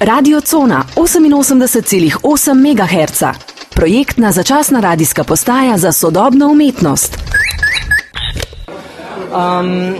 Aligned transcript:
Radio 0.00 0.40
Cona 0.40 0.84
88,8 0.94 2.54
MHz. 2.54 3.22
Projektna 3.70 4.32
začasna 4.32 4.80
radijska 4.80 5.24
postaja 5.24 5.78
za 5.78 5.92
sodobno 5.92 6.48
umetnost. 6.48 7.18
Um, 9.32 9.94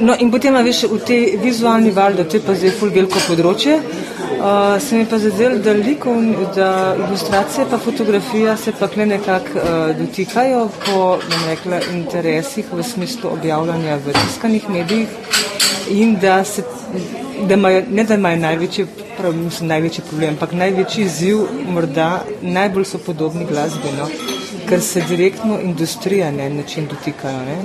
no, 0.00 0.16
in 0.18 0.30
potem, 0.30 0.56
veš, 0.64 0.82
v 0.88 0.98
tej 1.06 1.36
vizualni 1.42 1.90
valdi, 1.90 2.24
to 2.24 2.36
je 2.36 2.42
pa 2.46 2.56
zdaj 2.56 2.72
ful 2.78 2.88
veliko 2.88 3.20
področje. 3.28 3.76
Uh, 3.76 4.80
se 4.80 4.96
mi 4.96 5.04
pa 5.04 5.20
zdelo, 5.20 5.60
da, 5.60 5.76
likov, 5.76 6.24
da 6.56 6.96
ilustracije 6.96 7.68
pa 7.68 7.78
fotografija 7.78 8.56
se 8.56 8.72
pa 8.72 8.88
kle 8.88 9.06
nekako 9.12 9.60
uh, 9.60 9.92
dotikajo 9.98 10.68
po 10.86 11.18
rekla, 11.44 11.84
interesih 11.92 12.72
v 12.72 12.82
smislu 12.82 13.36
objavljanja 13.36 14.00
v 14.04 14.16
tiskanih 14.24 14.68
medijih 14.72 15.08
in 15.92 16.16
da 16.20 16.44
se 16.44 16.64
da 17.48 17.54
imajo, 17.54 17.82
ne 17.90 18.04
da 18.04 18.14
imajo 18.14 18.36
največji, 18.36 18.86
prav, 19.18 19.36
mislim, 19.36 19.68
največji 19.68 20.04
problem, 20.08 20.34
ampak 20.34 20.52
največji 20.52 21.04
izziv, 21.04 21.38
morda 21.68 22.24
najbolj 22.42 22.84
so 22.84 22.98
podobni 22.98 23.46
glasbi, 23.50 23.92
no? 23.98 24.08
ker 24.68 24.80
se 24.80 25.02
direktno 25.08 25.58
industrija 25.60 26.30
na 26.30 26.42
en 26.42 26.56
način 26.56 26.86
dotikajo. 26.90 27.38
Ne? 27.38 27.56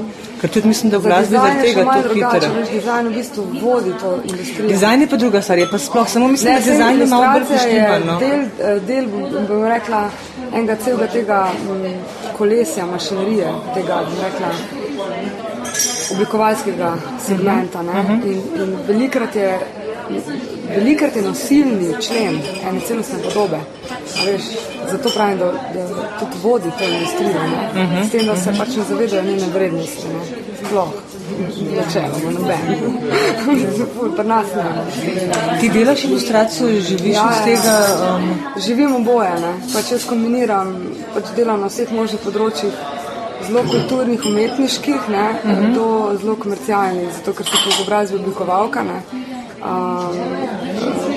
Ker 0.42 0.50
tudi 0.50 0.68
mislim, 0.68 0.92
da 0.92 0.98
v 0.98 1.02
glasbi 1.02 1.36
zaradi 1.36 1.62
tega 1.62 1.84
to 1.84 2.14
hitro. 2.14 2.50
Dizajn 2.72 3.08
v 3.08 3.14
bistvu 3.14 3.46
vodi 3.62 3.94
to 4.02 4.20
industrijo. 4.24 4.68
Dizajn 4.68 5.02
je 5.02 5.08
pa 5.08 5.18
druga 5.18 5.42
stvar, 5.42 5.60
je 5.60 5.70
pa 5.72 5.78
sploh 5.78 6.10
samo 6.10 6.28
mislim, 6.28 6.54
ne, 6.54 6.60
da 6.60 6.72
dizajn 6.72 7.00
je 7.00 7.06
malo 7.06 7.26
bolj 7.34 7.46
poštiman. 7.52 8.06
No? 8.06 8.20
Del, 8.20 8.42
eh, 8.42 8.80
del 8.88 9.08
bom 9.48 9.66
rekla, 9.66 10.10
enega 10.54 10.76
celega 10.84 11.08
tega 11.08 11.42
m, 11.70 11.76
mm, 11.78 11.98
kolesja, 12.38 12.86
mašinerije, 12.86 13.54
tega, 13.76 14.04
bom 14.10 14.24
rekla, 14.24 14.54
oblikovalskega 16.12 16.96
segmenta. 17.28 17.82
Uh 17.82 17.86
-huh. 17.86 18.26
in, 18.26 18.42
in 18.62 18.78
velikrat, 18.88 19.36
je, 19.36 19.60
velikrat 20.76 21.16
je 21.16 21.22
nosilni 21.22 21.94
člen 22.02 22.40
ene 22.70 22.80
celostne 22.88 23.20
podobe. 23.24 23.60
Veš, 24.26 24.42
zato 24.92 25.10
pravim, 25.10 25.38
da, 25.38 25.46
da 25.46 25.88
tudi 26.20 26.38
vodi 26.44 26.72
to 26.78 26.84
industrijo. 26.84 27.32
Uh 27.32 27.80
-huh. 27.80 28.08
S 28.08 28.12
tem, 28.12 28.26
da 28.26 28.36
se 28.36 28.54
pač 28.58 28.76
ne 28.76 28.84
zavedajo 28.90 29.24
njene 29.24 29.48
vrednosti. 29.54 30.08
Ne? 30.08 30.20
Sploh. 30.66 30.90
Načeloma, 31.76 32.32
noben. 32.40 32.60
Pri 34.16 34.28
nas 34.28 34.48
ne. 34.56 34.64
Ti 35.60 35.70
delaš 35.70 36.04
ilustracijo, 36.04 36.68
živiš 36.68 37.16
ja, 37.16 37.30
iz 37.32 37.44
tega? 37.46 37.86
Um... 38.16 38.30
Živim 38.66 38.96
oboje. 38.96 39.32
Pač 39.74 39.92
jaz 39.92 40.06
kombiniram, 40.06 40.76
pač 41.14 41.24
delam 41.36 41.62
na 41.62 41.68
vseh 41.68 41.92
možnih 41.92 42.22
področjih 42.24 42.74
zelo 43.48 43.64
kulturnih, 43.72 44.26
umetniških, 44.26 45.10
ne, 45.10 45.30
uh 45.44 45.50
-huh. 45.50 45.74
do 45.74 46.18
zelo 46.22 46.36
komercialnih, 46.36 47.10
zato 47.18 47.34
ker 47.34 47.46
sem 47.46 47.60
po 47.64 47.70
izobrazbi 47.70 48.16
oblikovalka. 48.16 48.84
Ne. 48.84 49.02
Um, 49.60 50.16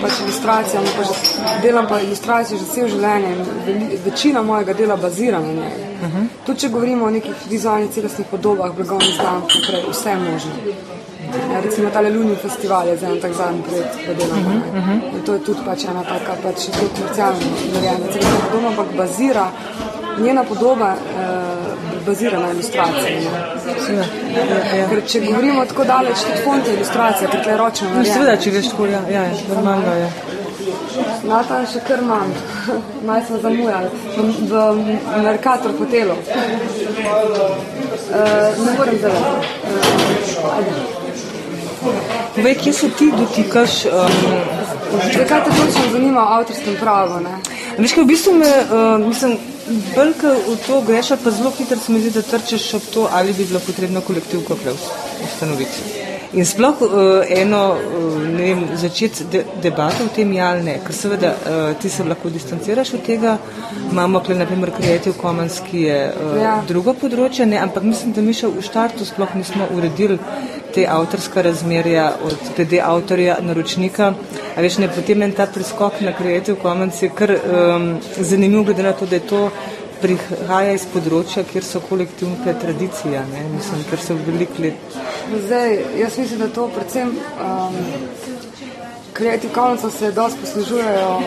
pač 0.02 0.18
ilustracija, 0.24 0.80
no, 0.82 0.90
pa 0.96 1.04
že, 1.06 1.14
delam 1.62 1.86
pa 1.86 2.00
ilustracijo 2.02 2.58
že 2.58 2.64
vse 2.64 2.88
življenje 2.90 3.28
in 3.70 3.92
večina 4.04 4.42
mojega 4.42 4.74
dela 4.74 4.96
bazira 4.96 5.40
na 5.40 5.52
njej. 5.52 5.76
Uh 6.02 6.08
-huh. 6.08 6.26
Tudi 6.46 6.60
če 6.60 6.68
govorimo 6.68 7.06
o 7.06 7.10
nekih 7.10 7.34
vizualnih 7.50 7.90
celostnih 7.90 8.26
podobah, 8.30 8.74
blagovnih 8.76 9.14
znamk, 9.14 9.50
vse 9.90 10.16
možno. 10.16 10.52
Ja, 11.52 11.60
recimo 11.60 11.90
ta 11.90 12.00
Luni 12.00 12.36
festival 12.36 12.88
je 12.88 12.96
zdaj 12.96 13.20
tak 13.20 13.32
zadnji 13.32 13.62
projekt, 13.62 13.96
ki 13.96 14.06
ga 14.06 14.14
delamo. 14.14 14.48
Uh 14.48 14.88
-huh. 14.88 15.14
In 15.14 15.22
to 15.26 15.34
je 15.34 15.40
tudi 15.40 15.60
pač 15.66 15.84
ena 15.84 16.02
taka 16.02 16.34
pač 16.42 16.58
zelo 16.58 16.88
komercialna 16.96 17.38
narejena 17.74 18.06
celostna 18.12 18.38
podoba, 18.50 18.68
ampak 18.68 18.86
bazira, 18.96 19.46
njena 20.18 20.44
podoba 20.44 20.94
uh, 20.94 21.51
bazira 22.06 22.38
na 22.40 22.50
ilustraciji. 22.52 23.16
Ja, 23.24 23.30
ja, 23.94 24.76
ja. 24.78 24.88
Ker 24.90 25.02
če 25.06 25.20
govorimo 25.26 25.64
tako 25.70 25.84
daleč, 25.84 26.24
tudi 26.26 26.44
font 26.44 26.66
je 26.66 26.74
ilustracija, 26.74 27.30
ker 27.30 27.50
je 27.52 27.56
ročno. 27.56 27.90
No, 27.94 28.04
seveda, 28.04 28.36
če 28.36 28.54
veš, 28.56 28.70
tako 28.72 28.86
ja, 28.92 29.02
ja, 29.10 29.26
normalno 29.48 29.94
je. 30.00 30.08
Na 31.26 31.42
ta 31.48 31.60
še 31.66 31.80
kar 31.86 32.02
manj, 32.06 32.32
naj 33.08 33.22
smo 33.28 33.38
zamujali 33.42 33.88
v, 34.16 34.24
v 34.50 35.22
Merkator 35.26 35.72
hotelu. 35.78 36.16
Uh, 36.22 36.26
ne 38.66 38.72
morem 38.78 38.98
zelo. 39.00 39.20
Uh, 39.66 41.00
Povej, 42.34 42.54
kje 42.54 42.72
se 42.72 42.90
ti 42.98 43.12
dotikaš? 43.18 43.84
Um, 43.86 43.92
Kaj 45.28 45.44
te 45.44 45.50
točno 45.50 45.82
zanima 45.92 46.20
o 46.20 46.34
avtorskem 46.34 46.76
pravu? 46.80 47.20
Veš, 47.78 47.92
kaj 47.92 48.04
v 48.04 48.06
bistvu 48.06 48.34
me, 48.36 48.46
uh, 48.46 49.06
mislim, 49.06 49.38
Bolj, 49.68 50.14
ko 50.20 50.32
v 50.48 50.56
to 50.66 50.80
greš, 50.86 51.12
pa 51.24 51.30
zelo 51.30 51.50
hitro 51.58 51.78
se 51.78 51.92
mi 51.92 52.00
zdi, 52.00 52.10
da 52.10 52.22
trčeš 52.22 52.74
ob 52.74 52.86
to, 52.94 53.08
ali 53.12 53.32
bi 53.32 53.44
bilo 53.44 53.60
potrebno 53.60 54.00
kolektivko 54.00 54.56
ustanoviti. 55.24 56.02
In 56.32 56.46
sploh 56.48 56.80
uh, 56.80 56.90
eno, 57.28 57.76
uh, 57.76 58.14
ne 58.24 58.42
vem, 58.42 58.60
začeti 58.80 59.24
de 59.30 59.42
debato 59.62 60.06
o 60.06 60.08
tem, 60.08 60.32
ja 60.32 60.48
ali 60.54 60.62
ne, 60.64 60.78
ker 60.80 60.94
seveda 60.96 61.34
uh, 61.34 61.74
ti 61.76 61.90
se 61.92 62.06
lahko 62.08 62.30
distanciraš 62.32 62.94
od 62.96 63.02
tega, 63.04 63.36
imamo 63.90 64.22
kle, 64.24 64.38
naprimer, 64.40 64.72
Creative 64.78 65.14
Commons, 65.20 65.60
ki 65.66 65.82
je 65.82 65.98
uh, 66.08 66.38
ja. 66.40 66.54
drugo 66.68 66.94
področje, 66.96 67.44
ne, 67.46 67.60
ampak 67.60 67.84
mislim, 67.84 68.16
da 68.16 68.24
mi 68.24 68.32
še 68.32 68.48
v 68.48 68.64
štartu 68.64 69.04
sploh 69.04 69.36
nismo 69.36 69.68
uredili 69.76 70.16
te 70.74 70.86
avtorska 70.88 71.42
razmerja 71.42 72.12
od 72.24 72.36
glede 72.56 72.80
avtorja 72.84 73.36
naročnika. 73.40 74.12
A 74.56 74.60
veš, 74.60 74.78
ne, 74.78 74.88
potem 74.88 75.22
en 75.22 75.32
ta 75.32 75.46
preskok 75.46 76.00
na 76.00 76.12
Creative 76.18 76.58
Commons 76.62 77.02
je 77.02 77.10
kar 77.14 77.32
um, 77.32 77.94
zanimiv, 78.18 78.64
glede 78.64 78.82
na 78.82 78.92
to, 78.92 79.06
da 79.06 79.16
je 79.16 79.26
to 79.28 79.44
prihaja 80.02 80.74
iz 80.74 80.84
področja, 80.90 81.44
kjer 81.46 81.64
so 81.64 81.80
kolektivne 81.86 82.54
tradicije, 82.64 83.22
ne, 83.32 83.44
mislim, 83.54 83.84
ker 83.90 84.02
so 84.02 84.16
velik 84.26 84.58
let. 84.58 84.98
Zdaj, 85.46 85.78
jaz 86.00 86.18
mislim, 86.18 86.42
da 86.42 86.48
to 86.56 86.66
predvsem 86.74 87.14
um, 87.14 87.78
Creative 89.22 89.54
Commons 89.54 89.98
se 89.98 90.10
dosti 90.12 90.40
poslužujejo, 90.40 91.22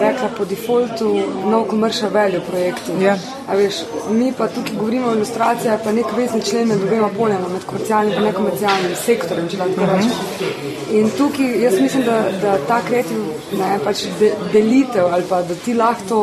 rekla 0.00 0.28
po 0.38 0.44
defaultu, 0.44 1.22
no 1.46 1.64
commercial 1.70 2.10
value 2.10 2.40
projekti. 2.50 2.92
Ja. 3.00 3.16
A 3.48 3.54
veš, 3.56 3.74
mi 4.10 4.32
pa 4.38 4.48
tukaj 4.48 4.74
govorimo 4.76 5.08
o 5.08 5.14
ilustraciji, 5.14 5.78
pa 5.84 5.92
nek 5.92 6.12
vezni 6.16 6.42
člen 6.42 6.68
med 6.68 6.78
dvema 6.78 7.08
poljema, 7.16 7.48
med 7.48 7.64
komercialnim 7.64 8.18
in 8.18 8.26
nekomercialnim 8.28 8.92
sektorjem, 9.04 9.48
če 9.48 9.56
lahko 9.56 9.86
rečem. 9.88 10.58
In 10.98 11.08
tukaj 11.16 11.62
jaz 11.62 11.80
mislim, 11.80 12.04
da, 12.04 12.18
da 12.42 12.56
ta 12.68 12.82
kreativ, 12.88 13.22
ne, 13.58 13.70
pač 13.84 14.02
de, 14.20 14.32
delitev 14.52 15.08
ali 15.08 15.24
pa 15.28 15.40
da 15.42 15.56
ti 15.64 15.74
lahko 15.74 16.08
to 16.08 16.20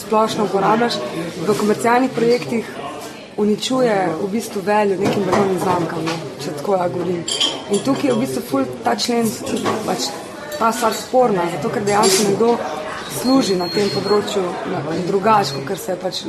splošno 0.00 0.48
uporabljaš 0.50 0.96
v 1.46 1.56
komercialnih 1.60 2.10
projektih, 2.16 2.72
uničuje 3.36 3.94
v 4.22 4.32
bistvu 4.32 4.64
veljo 4.66 4.98
nekim 4.98 5.22
veljavnim 5.30 5.62
znamkam, 5.62 6.02
ne, 6.10 6.18
če 6.42 6.56
tako 6.58 6.74
ja 6.82 6.88
govorim. 6.88 7.22
In 7.70 7.86
tukaj 7.86 8.10
je 8.10 8.18
v 8.18 8.20
bistvu 8.24 8.44
ful 8.50 8.68
ta 8.82 8.96
člen, 8.98 9.30
pač 9.86 10.10
ta 10.60 10.72
stvar 10.72 10.94
sporna, 10.94 11.42
zato 11.56 11.68
ker 11.72 11.84
dejansko 11.84 12.28
nekdo 12.28 12.56
služi 13.22 13.56
na 13.56 13.68
tem 13.72 13.88
področju 13.94 14.42
drugače, 15.08 15.62
ker 15.68 15.78
se 15.80 15.96
pač 16.00 16.24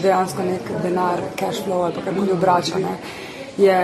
dejansko 0.00 0.46
nek 0.46 0.70
denar, 0.84 1.20
cash 1.36 1.60
flow 1.66 1.84
ali 1.88 2.04
karkoli 2.06 2.32
obrača. 2.32 2.80
Ne. 2.80 2.96
Je 3.60 3.76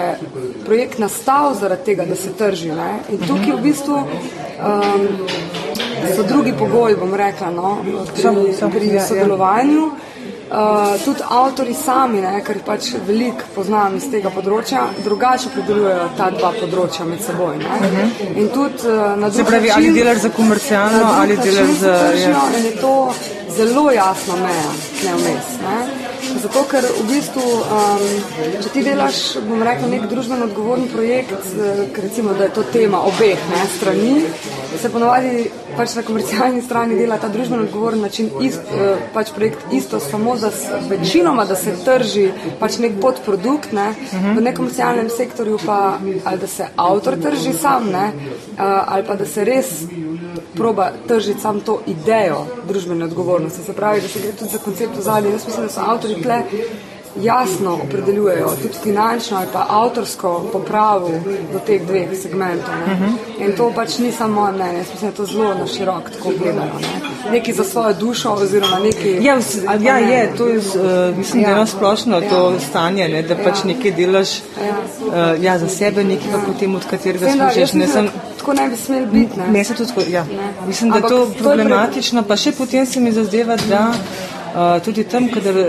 projekt 0.65 0.99
nastal 1.03 1.53
zaradi 1.61 1.91
tega, 1.91 2.07
da 2.09 2.17
se 2.17 2.33
trži. 2.39 2.73
Ne. 2.73 2.89
In 3.13 3.21
tukaj 3.29 3.53
v 3.53 3.63
bistvu 3.67 4.01
um, 4.01 5.07
so 6.17 6.25
drugi 6.25 6.57
pogoji, 6.57 6.97
bom 6.97 7.13
rekla, 7.13 7.53
no, 7.53 7.77
pri, 7.85 8.55
pri 8.73 8.89
ja, 8.89 9.01
ja. 9.03 9.07
sodelovanju. 9.11 9.91
Uh, 10.47 10.95
tudi 11.05 11.23
avtori 11.29 11.75
sami, 11.75 12.21
ne, 12.23 12.41
ker 12.47 12.61
pač 12.63 12.93
veliko 13.07 13.49
poznam 13.55 13.97
iz 13.99 14.05
tega 14.13 14.31
področja, 14.31 14.85
drugače 15.03 15.51
predelujejo 15.57 16.05
ta 16.17 16.29
dva 16.31 16.53
področja 16.55 17.07
med 17.09 17.25
seboj. 17.25 17.57
Uh 17.57 17.81
mhm. 17.81 17.97
-huh. 17.97 18.37
In 18.41 18.49
tudi 18.55 18.87
uh, 18.87 19.17
na 19.19 19.29
drugem 19.29 19.63
mestu. 19.63 19.77
Ali 19.77 19.93
delaš 19.93 20.19
za 20.19 20.31
komercialno 20.31 21.05
ali 21.21 21.37
delaš 21.37 21.73
za. 21.81 21.95
Ja. 22.15 22.45
In 22.59 22.65
je 22.65 22.77
to 22.81 22.95
zelo 23.57 23.91
jasna 23.91 24.37
meja, 24.37 24.71
ne 25.05 25.13
vmes. 25.15 25.49
Ne. 25.63 26.07
Zato, 26.43 26.63
ker 26.71 26.85
v 26.85 27.05
bistvu, 27.09 27.43
um, 27.43 28.03
če 28.63 28.73
ti 28.75 28.83
delaš, 28.85 29.21
bom 29.47 29.63
rekel, 29.63 29.89
nek 29.91 30.09
družbeno 30.11 30.49
odgovoren 30.51 30.89
projekt, 30.93 31.33
eh, 31.33 31.87
recimo, 32.03 32.35
da 32.35 32.45
je 32.45 32.55
to 32.59 32.63
tema 32.73 33.01
obeh 33.09 33.39
ne, 33.53 33.63
strani, 33.77 34.15
se 34.83 34.91
ponovadi 34.93 35.51
pač 35.77 35.95
na 35.95 36.03
komercialni 36.03 36.63
strani 36.63 36.97
dela 36.99 37.19
ta 37.19 37.29
družbeno 37.29 37.63
odgovoren 37.63 38.01
način, 38.01 38.31
ist, 38.41 38.61
eh, 38.73 38.97
pač 39.15 39.33
projekt 39.37 39.73
isto, 39.73 40.01
samo 40.01 40.37
da 40.37 40.51
večinoma, 40.89 41.45
da 41.45 41.57
se 41.57 41.75
trži 41.85 42.31
pač 42.61 42.79
nek 42.79 43.01
podprodukt, 43.01 43.73
ne, 43.73 43.95
v 44.37 44.41
nekomercialnem 44.41 45.11
sektorju 45.11 45.59
pa 45.67 45.99
ali 46.25 46.39
da 46.39 46.47
se 46.47 46.67
avtor 46.77 47.17
trži 47.23 47.53
sam, 47.53 47.91
ne, 47.93 48.07
eh, 48.07 48.63
ali 48.63 49.05
pa 49.07 49.15
da 49.15 49.27
se 49.27 49.45
res 49.45 49.67
proba 50.57 50.91
tržiti 51.09 51.41
sam 51.41 51.61
to 51.61 51.81
idejo 51.87 52.47
družbene 52.69 53.05
odgovornosti. 53.05 53.63
Se 53.63 53.73
pravi, 53.73 54.01
da 54.01 54.09
se 54.09 54.21
gre 54.21 54.33
tudi 54.33 54.51
za 54.51 54.59
koncept 54.59 54.99
ozadja. 54.99 55.31
Jaz 55.31 55.47
mislim, 55.47 55.67
da 55.67 55.73
so 55.73 55.81
avtori 55.81 56.23
tle 56.23 56.43
jasno 57.23 57.79
opredeljujejo 57.85 58.49
tudi 58.63 58.75
finančno 58.83 59.37
ali 59.37 59.47
pa 59.53 59.67
avtorsko 59.69 60.49
popravo 60.53 61.11
do 61.53 61.59
teh 61.67 61.87
dveh 61.87 62.09
segmentov. 62.23 62.75
Ne. 62.87 62.93
Uh 62.93 63.01
-huh. 63.01 63.47
In 63.47 63.57
to 63.57 63.73
pač 63.75 63.99
ni 63.99 64.13
samo 64.13 64.35
moje 64.41 64.53
mnenje, 64.53 64.79
jaz 64.79 64.87
mislim, 64.91 65.11
da 65.11 65.17
to 65.17 65.27
zelo 65.27 65.55
na 65.55 65.67
širok 65.67 66.11
tako 66.11 66.29
gledajo. 66.39 66.75
Ne. 66.81 67.31
Neki 67.31 67.53
za 67.53 67.65
svojo 67.65 67.95
dušo 67.95 68.31
oziroma 68.31 68.79
neki... 68.79 69.19
Ja, 69.21 69.37
vs, 69.37 69.57
ja 69.81 69.95
ne. 69.95 70.13
je, 70.13 70.33
to 70.37 70.47
je, 70.47 70.59
uh, 70.59 71.17
mislim, 71.17 71.43
ja. 71.43 71.55
da 71.55 71.61
je 71.61 71.67
splošno 71.67 72.19
ja. 72.19 72.31
to 72.31 72.53
stanje, 72.71 73.09
ne, 73.09 73.23
da 73.23 73.37
pač 73.37 73.59
ja. 73.65 73.65
nekaj 73.65 73.91
delaš 73.91 74.31
ja. 74.37 74.43
Uh, 75.07 75.45
ja, 75.45 75.59
za 75.59 75.69
sebe, 75.69 76.05
nekaj 76.05 76.33
pa 76.33 76.39
potem, 76.53 76.75
od 76.75 76.85
katerega 76.91 77.27
služiš. 77.33 77.73
Ne, 77.73 77.89
sem, 77.89 78.09
tako 78.39 78.53
ne 78.53 78.69
bi 78.69 78.77
smeli 78.77 79.07
biti. 79.07 79.41
Ne? 79.53 79.65
Se 79.65 79.75
tudi 79.75 80.13
ja. 80.13 80.25
Ne. 80.25 80.67
Mislim, 80.67 80.91
da 80.91 80.97
je 80.97 81.03
to 81.03 81.21
je 81.21 81.27
problematično, 81.39 82.23
pa 82.23 82.37
še 82.37 82.53
potem 82.53 82.87
se 82.87 83.01
mi 83.01 83.13
zazdeva, 83.13 83.57
da 83.69 83.89
uh, 83.91 84.36
tudi 84.85 85.05
tam, 85.05 85.29
kadar 85.29 85.57
uh, 85.57 85.69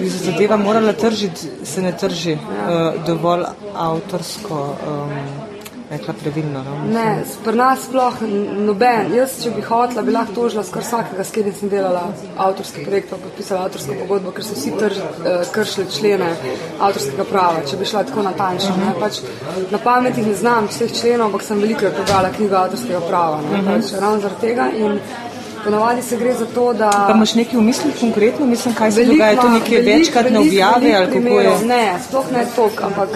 bi 0.00 0.10
se 0.10 0.30
zadeva 0.30 0.56
morala 0.56 0.92
tržiti, 0.92 1.50
se 1.64 1.82
ne 1.82 1.92
trži 1.96 2.32
uh, 2.34 3.06
dovolj 3.06 3.44
avtorsko, 3.74 4.62
um, 4.86 5.56
rekla 5.90 6.14
pravilno. 6.22 6.62
No? 6.64 6.76
Ne, 6.92 7.24
pri 7.44 7.56
nas 7.56 7.84
sploh 7.86 8.20
noben. 8.66 9.12
Jaz, 9.14 9.36
če 9.42 9.52
bi 9.54 9.62
hotela, 9.62 10.02
bi 10.06 10.14
lahko 10.14 10.34
tožila 10.34 10.64
skoraj 10.66 10.86
vsakega, 10.86 11.24
s 11.24 11.34
katerim 11.34 11.54
sem 11.58 11.70
delala 11.70 12.02
avtorski 12.46 12.84
projekt, 12.86 13.10
pa 13.10 13.20
podpisala 13.22 13.66
avtorsko 13.66 13.98
pogodbo, 14.00 14.34
ker 14.34 14.46
so 14.46 14.56
vsi 14.58 14.72
trž, 14.80 14.98
eh, 15.02 15.44
kršili 15.54 15.86
člene 15.98 16.32
avtorskega 16.80 17.28
prava, 17.30 17.62
če 17.70 17.78
bi 17.78 17.90
šla 17.92 18.04
tako 18.10 18.26
natančno. 18.26 18.74
Ne. 18.82 18.94
Pač, 19.00 19.20
na 19.70 19.78
pamet 19.78 20.18
jih 20.18 20.26
ne 20.26 20.34
znam 20.34 20.66
vseh 20.72 20.92
členov, 21.00 21.30
ampak 21.30 21.46
sem 21.46 21.62
veliko 21.62 21.94
prebrala 22.00 22.34
knjigo 22.34 22.58
avtorskega 22.64 23.00
prava. 23.06 23.40
Ne. 23.52 23.62
Pač, 23.70 23.94
ravno 24.00 24.20
zaradi 24.26 24.46
tega. 24.46 24.70
In 24.74 25.00
ponavadi 25.66 26.02
se 26.02 26.16
gre 26.16 26.32
za 26.34 26.46
to, 26.46 26.72
da. 26.72 26.90
Pa 27.02 27.12
imaš 27.12 27.34
nekaj 27.34 27.58
v 27.58 27.62
mislih 27.62 27.94
konkretno, 28.00 28.46
mislim, 28.46 28.74
kaj 28.74 28.92
se 28.92 28.96
Veliko 28.96 29.14
dogaja, 29.14 29.36
to 29.36 29.46
ima- 29.46 29.58
nekje 29.58 29.78
veliko- 29.78 29.98
večkrat 29.98 30.24
ne 30.24 30.30
veliko- 30.30 30.46
objavi 30.46 30.86
veliko 30.86 30.98
ali 30.98 31.24
kako 31.24 31.40
je? 31.40 31.66
Ne, 31.66 31.84
sploh 32.08 32.32
ne 32.32 32.46
toliko, 32.56 32.84
ampak 32.84 33.08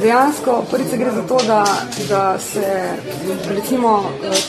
dejansko 0.00 0.62
prvič 0.70 0.88
se 0.88 0.96
gre 0.96 1.10
za 1.10 1.22
to, 1.22 1.38
da, 1.46 1.64
da 2.08 2.38
se 2.40 2.66
recimo 3.48 4.04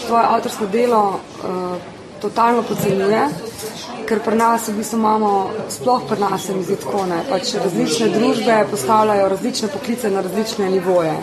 tvoje 0.08 0.24
avtorsko 0.26 0.66
delo 0.68 1.04
uh, 1.10 1.78
totalno 2.22 2.62
podcenjuje. 2.64 3.28
Ker 4.06 4.20
pri 4.20 4.36
nas 4.36 4.68
v 4.68 4.74
bistvu 4.74 4.98
imamo, 4.98 5.30
sploh 5.70 6.02
pri 6.10 6.20
nas 6.20 6.44
se 6.44 6.54
mi 6.54 6.64
zdi 6.64 6.76
tako, 6.76 7.06
ne, 7.06 7.22
pač 7.30 7.54
različne 7.56 8.10
družbe 8.10 8.66
postavljajo 8.72 9.30
različne 9.30 9.68
poklice 9.68 10.10
na 10.10 10.22
različne 10.22 10.70
nivoje. 10.70 11.14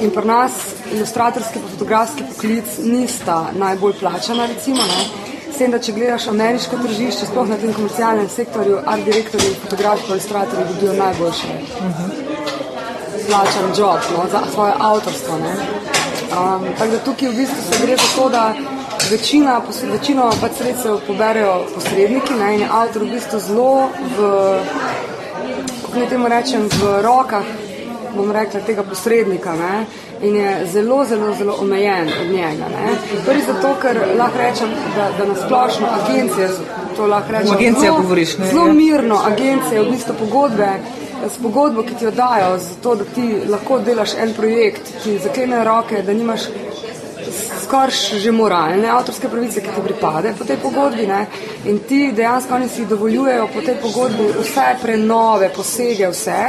In 0.00 0.10
pri 0.10 0.26
nas 0.26 0.52
ilustratorski 0.92 1.58
in 1.58 1.64
fotografski 1.70 2.22
poklic 2.24 2.64
nista 2.78 3.46
najbolj 3.54 3.92
plačana, 4.00 4.46
recimo. 4.46 4.76
Ne. 4.78 5.29
Tem, 5.60 5.68
da 5.68 5.76
če 5.76 5.92
gledaš 5.92 6.24
ameriško 6.30 6.78
tržišče, 6.80 7.26
sploh 7.28 7.50
na 7.50 7.56
tem 7.60 7.74
komercialnem 7.76 8.28
sektorju, 8.32 8.78
art 8.88 9.04
direktorji, 9.04 9.50
fotografi, 9.60 10.06
ilustratorji 10.08 10.64
dobijo 10.70 10.94
najboljše 10.96 11.56
plačan 13.26 13.68
job 13.78 14.08
no, 14.14 14.24
za 14.32 14.40
svoje 14.54 14.72
avtorstvo. 14.78 15.36
ne. 15.42 15.52
Um, 16.32 16.64
tako 16.78 16.90
da 16.90 17.02
tukaj 17.04 17.28
v 17.28 17.36
bistvu 17.42 17.66
se 17.66 17.82
gre 17.82 17.96
za 17.96 18.08
to, 18.16 18.28
da 18.28 18.54
večina, 19.10 19.60
večino 19.92 20.30
pač 20.40 20.56
sredstev 20.62 20.98
poberejo 21.06 21.54
posredniki 21.74 22.40
ne, 22.40 22.54
in 22.54 22.64
je 22.64 22.68
avtor 22.80 23.04
v 23.04 23.12
bistvu 23.18 23.40
zelo 23.48 23.90
v, 24.16 24.30
kako 25.82 25.98
naj 25.98 26.08
temu 26.08 26.32
rečem, 26.38 26.68
v 26.72 27.02
rokah 27.04 27.44
bom 28.16 28.30
rekla, 28.32 28.60
tega 28.60 28.82
posrednika 28.82 29.52
ne, 29.54 29.86
in 30.22 30.36
je 30.36 30.66
zelo, 30.72 31.04
zelo, 31.04 31.34
zelo 31.34 31.56
omejen 31.60 32.08
od 32.20 32.30
njega. 32.32 32.64
Ne. 32.68 32.94
Prvi 33.26 33.42
zato, 33.46 33.74
ker 33.82 33.98
lahko 34.18 34.38
rečem, 34.38 34.68
da, 34.96 35.08
da 35.18 35.32
nasplošno 35.32 35.86
agencije, 36.00 36.48
to 36.96 37.06
lahko 37.06 37.32
rečem, 37.32 37.48
V 37.50 37.54
agencijah 37.54 37.92
zelo- 37.92 38.02
govoriš, 38.02 38.38
ne, 38.38 38.46
zelo 38.46 38.66
ja. 38.66 38.72
mirno 38.72 39.20
agencije, 39.26 39.82
v 39.82 39.90
bistvu 39.90 40.14
pogodbe, 40.18 40.68
s 41.30 41.42
pogodbo, 41.42 41.82
ki 41.82 41.94
ti 41.94 42.04
jo 42.04 42.10
dajo, 42.10 42.58
zato 42.58 42.94
da 42.94 43.04
ti 43.04 43.26
lahko 43.48 43.78
delaš 43.78 44.14
en 44.18 44.34
projekt, 44.34 44.82
ki 45.04 45.18
zaklene 45.18 45.64
roke, 45.64 46.02
da 46.02 46.12
nimaš 46.12 46.40
skoraj 47.70 48.18
že 48.18 48.32
moralne 48.34 48.88
avtorske 48.90 49.28
pravice, 49.30 49.60
ki 49.62 49.70
ti 49.70 49.82
pripade 49.84 50.34
po 50.38 50.44
tej 50.44 50.56
pogodbi. 50.58 51.06
Ne? 51.06 51.26
In 51.70 51.78
ti 51.86 52.10
dejansko 52.12 52.54
oni 52.54 52.68
si 52.68 52.86
dovoljujejo 52.86 53.46
po 53.54 53.62
tej 53.62 53.76
pogodbi 53.78 54.26
vse 54.42 54.66
prenove, 54.82 55.52
posege, 55.54 56.08
vse. 56.10 56.40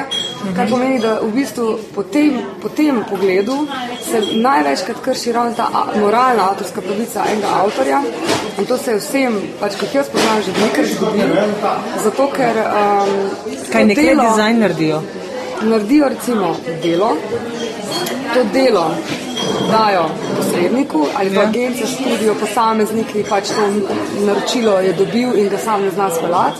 Kar 0.56 0.70
pomeni, 0.70 0.98
da 1.00 1.20
v 1.22 1.30
bistvu 1.36 1.78
po 1.94 2.04
tem, 2.04 2.42
po 2.62 2.70
tem 2.70 3.04
pogledu 3.10 3.68
se 4.02 4.24
največkrat 4.42 5.04
krši 5.06 5.32
ravno 5.32 5.54
ta 5.54 5.70
moralna 6.02 6.50
avtorska 6.50 6.82
pravica 6.82 7.30
enega 7.30 7.54
avtorja. 7.62 8.02
In 8.58 8.66
to 8.66 8.78
se 8.78 8.92
je 8.92 8.98
vsem, 8.98 9.40
pač 9.62 9.78
kot 9.78 9.94
jaz 9.94 10.10
poznam, 10.10 10.42
že 10.42 10.58
nekaj 10.58 10.86
zgodilo. 10.96 11.48
Zato, 12.04 12.32
ker 12.34 12.64
um, 12.66 13.18
Kaj 13.72 13.86
nekaj 13.94 14.16
dizajn 14.26 14.60
naredijo? 14.60 15.04
naredijo 15.62 16.08
recimo 16.10 16.56
delo, 16.82 17.14
to 18.34 18.44
delo 18.54 18.90
dajo 19.72 20.06
posredniku 20.38 21.06
ali 21.16 21.30
pa 21.30 21.42
Ja. 21.42 21.48
agencija, 21.48 21.88
studio, 21.88 22.36
posamezniki, 22.36 23.24
pač 23.24 23.48
to 23.48 23.64
naročilo 24.20 24.80
je 24.80 24.94
dobil 24.94 25.36
in 25.36 25.50
ga 25.50 25.58
sam 25.58 25.82
ne 25.82 25.90
zna 25.92 26.10
speljati. 26.10 26.60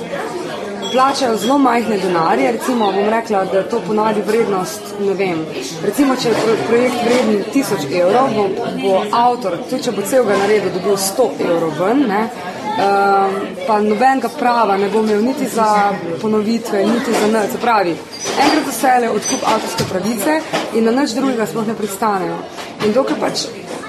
Plačajo 0.92 1.38
zelo 1.38 1.58
majhne 1.58 1.98
denarje, 1.98 2.52
recimo 2.52 2.92
bom 2.92 3.10
rekla, 3.10 3.46
da 3.46 3.64
to 3.64 3.80
ponadi 3.80 4.22
vrednost, 4.22 4.82
ne 5.00 5.14
vem, 5.14 5.46
recimo 5.84 6.16
če 6.16 6.30
je 6.30 6.36
pro- 6.36 6.66
projekt 6.68 6.96
vreden 7.06 7.44
1000 7.54 8.02
evrov, 8.02 8.28
bo, 8.36 8.44
bo 8.82 9.04
avtor, 9.14 9.58
tudi 9.70 9.84
če 9.84 9.92
bo 9.92 10.02
celega 10.02 10.38
naredil, 10.38 10.70
dobil 10.74 10.98
100 10.98 11.30
evrov 11.42 11.72
ven, 11.80 12.04
ne, 12.08 12.22
um, 12.24 13.32
pa 13.68 13.80
nobenega 13.80 14.30
prava 14.40 14.78
ne 14.78 14.90
bo 14.90 15.00
imel 15.00 15.22
niti 15.22 15.48
za 15.48 15.94
ponovitve, 16.22 16.84
niti 16.86 17.12
za 17.14 17.28
nič. 17.30 17.52
Se 17.52 17.58
pravi, 17.58 17.96
enkrat 18.40 18.66
za 18.66 18.72
vse 18.72 19.10
odkup 19.10 19.48
avtorske 19.48 19.84
pravice 19.90 20.42
in 20.74 20.84
na 20.84 20.92
nič 20.92 21.12
drugega 21.12 21.46
sploh 21.46 21.68
ne 21.68 21.74
pristanejo. 21.74 22.36
In 22.82 22.94
dokler 22.94 23.20
pač 23.22 23.46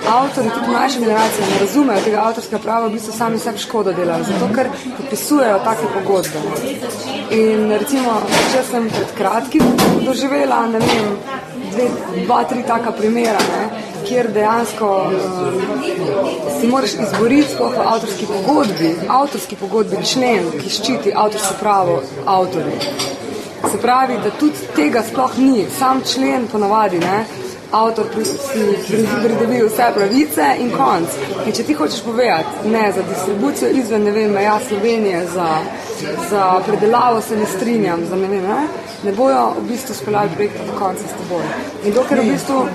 avtori, 0.08 0.50
tudi 0.50 0.70
mlajše 0.70 1.00
generacije, 1.00 1.46
ne 1.50 1.58
razumejo 1.60 2.00
tega 2.04 2.24
avtorskega 2.26 2.58
prava, 2.62 2.88
v 2.88 2.96
bistvu 2.96 3.12
sami 3.16 3.38
sebi 3.38 3.58
škodo 3.58 3.92
delajo, 3.96 4.24
zato 4.28 4.48
ker 4.54 4.68
podpisujejo 4.96 5.60
take 5.64 5.88
pogodbe. 5.94 6.42
In 7.36 7.70
recimo, 7.70 8.18
če 8.52 8.64
sem 8.68 8.90
pred 8.92 9.14
kratkim 9.16 9.72
doživela, 10.04 10.66
ne 10.74 10.82
vem, 10.82 11.14
dve, 11.72 11.88
dva, 12.26 12.42
tri 12.50 12.64
taka 12.68 12.92
primera, 12.92 13.40
ne, 13.54 13.82
kjer 14.04 14.28
dejansko 14.34 14.90
um, 15.08 15.60
si 16.58 16.68
moraš 16.68 16.98
izboriti 17.06 17.54
sploh 17.54 17.76
v 17.78 17.86
avtorski 17.94 18.28
pogodbi, 18.28 18.94
avtorski 19.08 19.56
pogodbi 19.60 20.02
člen, 20.04 20.50
ki 20.58 20.74
ščiti 20.76 21.14
avtorsko 21.16 21.56
pravo 21.60 22.00
avtorjev. 22.26 22.90
Se 23.62 23.78
pravi, 23.78 24.18
da 24.24 24.34
tudi 24.36 24.68
tega 24.76 25.04
sploh 25.06 25.38
ni, 25.38 25.64
sam 25.78 26.02
člen 26.04 26.48
ponavadi, 26.52 26.98
ne, 27.00 27.22
avtor 27.72 28.06
pri- 28.06 28.24
si 28.24 28.60
pri- 28.86 29.06
pridobi 29.22 29.62
vse 29.62 29.86
pravice 29.94 30.46
in 30.58 30.70
konc. 30.72 31.08
In 31.46 31.52
če 31.52 31.62
ti 31.62 31.74
hočeš 31.74 32.02
povedati, 32.02 32.68
ne, 32.68 32.92
za 32.92 33.02
distribucijo 33.04 33.68
izven, 33.72 34.02
ne 34.02 34.10
vem, 34.10 34.30
meja 34.30 34.58
Slovenije, 34.68 35.26
za, 35.28 35.48
za 36.30 36.42
predelavo 36.66 37.20
se 37.20 37.36
ne 37.36 37.46
strinjam, 37.46 38.00
za 38.06 38.16
ne 38.16 38.28
vem, 38.28 38.42
ne, 38.44 38.66
ne 39.02 39.12
bojo 39.12 39.54
v 39.58 39.68
bistvu 39.68 39.94
speljali 39.94 40.28
projekta 40.30 40.64
do 40.64 40.78
konca 40.78 41.02
s 41.02 41.14
teboj. 41.14 41.44
In 41.84 41.92
dokler 41.92 42.20
v 42.20 42.30
bistvu... 42.30 42.66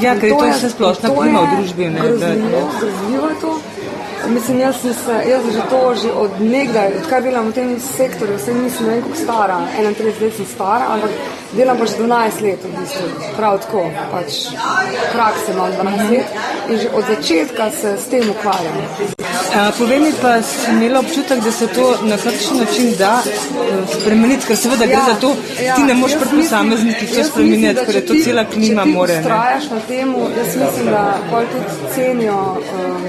Ja, 0.00 0.14
ker 0.14 0.30
to 0.30 0.44
je- 0.44 0.52
vsesplošna 0.54 1.08
to 1.08 1.14
klima 1.14 1.40
v 1.42 1.56
družbi, 1.56 1.84
ne, 1.86 2.00
da- 2.00 2.06
Grozljivo, 2.08 2.62
grozljivo 2.80 3.28
je 3.28 3.40
to. 3.40 3.58
Mislim, 4.28 4.58
jaz 4.60 4.76
sem 4.76 4.92
se, 4.94 5.14
jaz 5.30 5.42
že 5.46 5.62
to 5.70 5.94
že 5.94 6.10
od 6.12 6.30
nekdaj, 6.40 6.88
odkar 6.98 7.22
delam 7.22 7.46
v 7.46 7.52
tem 7.52 7.68
sektorju, 7.80 8.36
vse 8.36 8.54
nisem 8.54 8.86
ne 8.86 8.92
vem 8.92 9.02
koliko 9.02 9.20
stara, 9.20 9.56
31 9.78 10.20
let 10.20 10.34
sem 10.36 10.46
stara, 10.46 10.84
ampak 10.88 11.10
delam 11.52 11.78
pa 11.78 11.84
že 11.86 11.96
12 11.96 12.40
let 12.42 12.60
v 12.64 12.70
bistvu, 12.80 13.06
prav 13.36 13.58
tako, 13.58 13.90
pač 14.12 14.32
prakse 15.12 15.52
imam 15.52 15.72
12 15.72 16.10
let 16.10 16.26
in 16.68 16.78
že 16.78 16.88
od 16.92 17.04
začetka 17.08 17.70
se 17.80 17.96
s 17.96 18.06
tem 18.10 18.30
ukvarjam. 18.30 18.76
A, 19.56 19.72
povej 19.78 19.98
mi 20.00 20.12
pa, 20.20 20.42
si 20.42 20.70
imela 20.70 21.00
občutek, 21.00 21.40
da 21.40 21.52
se 21.52 21.66
to 21.66 21.96
na 22.02 22.16
kakšen 22.16 22.56
način 22.60 22.92
da 22.98 23.22
eh, 23.24 24.00
spremeniti, 24.00 24.46
ker 24.46 24.56
seveda 24.56 24.86
gre 24.86 25.00
za 25.08 25.14
to, 25.20 25.34
ti 25.76 25.82
ne 25.82 25.94
moreš 25.94 26.14
Ja, 26.14 26.20
mislim- 26.20 26.42
posameznikih 26.42 27.08
to 27.14 27.24
spremeniti, 27.24 27.68
mislim, 27.68 27.86
ker 27.86 27.94
je 27.94 28.06
to 28.06 28.14
cela 28.24 28.44
klima 28.44 28.82
Če 28.82 28.88
ti 28.88 28.94
more. 28.96 29.18
Ustrajaš 29.18 29.70
na 29.70 29.80
temu, 29.88 30.18
jaz 30.38 30.56
mislim, 30.56 30.86
da 30.86 31.18
pol 31.30 31.42
tudi 31.52 31.94
cenijo 31.94 32.36
um, 32.36 33.02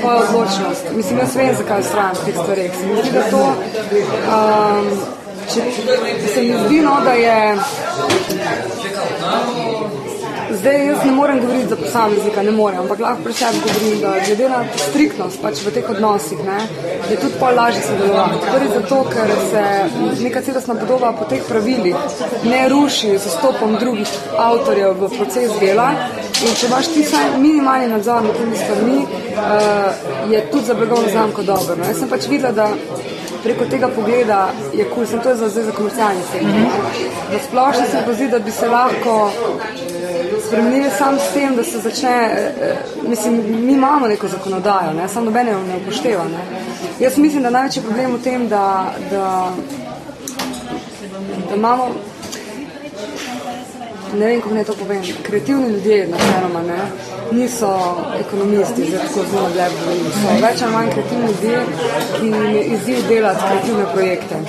tvojo 0.00 0.18
odločnost. 0.18 0.82
Mislim, 0.96 1.18
jaz 1.18 1.36
vem, 1.36 1.54
zakaj 1.58 1.80
ustrajam 1.80 2.14
v 2.14 2.24
teh 2.24 2.34
stvareh. 2.42 2.70
Se 2.80 2.86
mi 2.86 2.94
zdi, 3.02 3.10
da 3.12 3.22
to, 3.30 3.44
um, 4.30 5.23
če, 5.52 5.60
se 6.34 6.42
mi 6.42 6.54
zdi, 6.66 6.80
no, 6.80 7.00
da 7.04 7.12
je 7.12 7.36
Zdaj 10.50 10.86
jaz 10.86 10.98
ne 11.04 11.12
morem 11.12 11.40
govoriti 11.40 11.68
za 11.68 11.76
posameznika, 11.76 12.42
ne 12.42 12.50
morem, 12.50 12.80
ampak 12.80 13.00
lahko 13.00 13.22
pri 13.24 13.32
sebi 13.32 13.60
govorim, 13.64 14.00
da 14.00 14.12
glede 14.26 14.48
na 14.48 14.60
striktnost 14.76 15.40
pač 15.42 15.62
v 15.64 15.72
teh 15.74 15.88
odnosih, 15.90 16.42
ne, 16.46 16.58
je 17.10 17.16
tudi 17.16 17.38
pol 17.40 17.56
lažje 17.56 17.82
sodelovati. 17.86 18.40
Prvi 18.52 18.68
zato, 18.74 18.98
ker 19.10 19.32
se 19.50 19.64
neka 20.22 20.42
celostna 20.42 20.74
podoba 20.74 21.12
po 21.18 21.26
teh 21.30 21.42
pravilih 21.48 21.96
ne 22.44 22.60
ruši 22.68 23.16
z 23.18 23.32
vstopom 23.32 23.76
drugih 23.80 24.14
avtorjev 24.38 24.94
v 25.00 25.10
proces 25.16 25.58
dela 25.60 25.88
in 26.44 26.54
če 26.60 26.68
imaš 26.68 26.92
ti 26.92 27.02
vsaj 27.02 27.38
minimalni 27.40 27.88
nadzor 27.88 28.22
nad 28.22 28.36
temi 28.36 28.56
stvarmi, 28.56 28.98
uh, 29.00 30.30
je 30.30 30.46
tudi 30.52 30.66
za 30.66 30.74
blagovno 30.74 31.10
znamko 31.10 31.42
dobro. 31.42 31.76
No. 31.78 31.88
Jaz 31.88 31.98
sem 31.98 32.10
pač 32.10 32.28
videla, 32.28 32.52
da 32.52 32.68
preko 33.44 33.64
tega 33.70 33.88
pogleda 33.88 34.52
je 34.74 34.84
kul, 34.84 35.06
cool. 35.06 35.22
to 35.22 35.28
je 35.28 35.36
za, 35.36 35.48
zdaj 35.48 35.64
za 35.64 35.72
komercialni 35.72 36.22
sektor. 36.32 36.50
Na 37.32 37.38
splošno 37.48 37.84
se 37.90 38.04
mi 38.08 38.14
zdi, 38.14 38.28
da 38.28 38.38
bi 38.38 38.50
se 38.50 38.68
lahko 38.68 39.30
spremenili 40.46 40.90
sam 40.98 41.18
s 41.18 41.32
tem, 41.34 41.56
da 41.56 41.64
se 41.64 41.78
začne, 41.78 42.30
eh, 42.60 42.76
mislim, 43.08 43.42
mi 43.66 43.72
imamo 43.72 44.08
neko 44.08 44.28
zakonodajo, 44.28 44.92
ne, 44.92 45.08
samo 45.08 45.24
nobene 45.24 45.50
jo 45.50 45.58
ne 45.58 45.76
upošteva. 45.76 46.24
Ne. 46.24 46.38
Jaz 47.00 47.18
mislim, 47.18 47.42
da 47.42 47.50
največji 47.50 47.82
problem 47.82 48.14
v 48.14 48.22
tem, 48.22 48.48
da, 48.48 48.92
da, 49.10 49.52
da 51.48 51.54
imamo, 51.56 51.88
ne 54.14 54.26
vem, 54.26 54.40
kako 54.40 54.54
naj 54.54 54.64
to 54.64 54.74
povem, 54.78 55.02
kreativni 55.22 55.68
ljudje, 55.68 56.06
načeloma, 56.12 56.62
ne, 56.62 56.78
niso 57.32 57.70
ekonomisti, 58.20 58.88
zdaj 58.88 59.06
tako 59.06 59.26
zelo 59.30 59.48
lepo. 59.56 59.98
So 60.22 60.38
več 60.46 60.62
ali 60.62 60.72
manj 60.72 60.90
kreativni 60.94 61.26
ljudje, 61.26 61.60
ki 62.16 62.26
jim 62.26 62.56
je 62.56 62.64
izziv 62.78 63.06
delati 63.08 63.46
kreativne 63.48 63.86
projekte. 63.92 64.42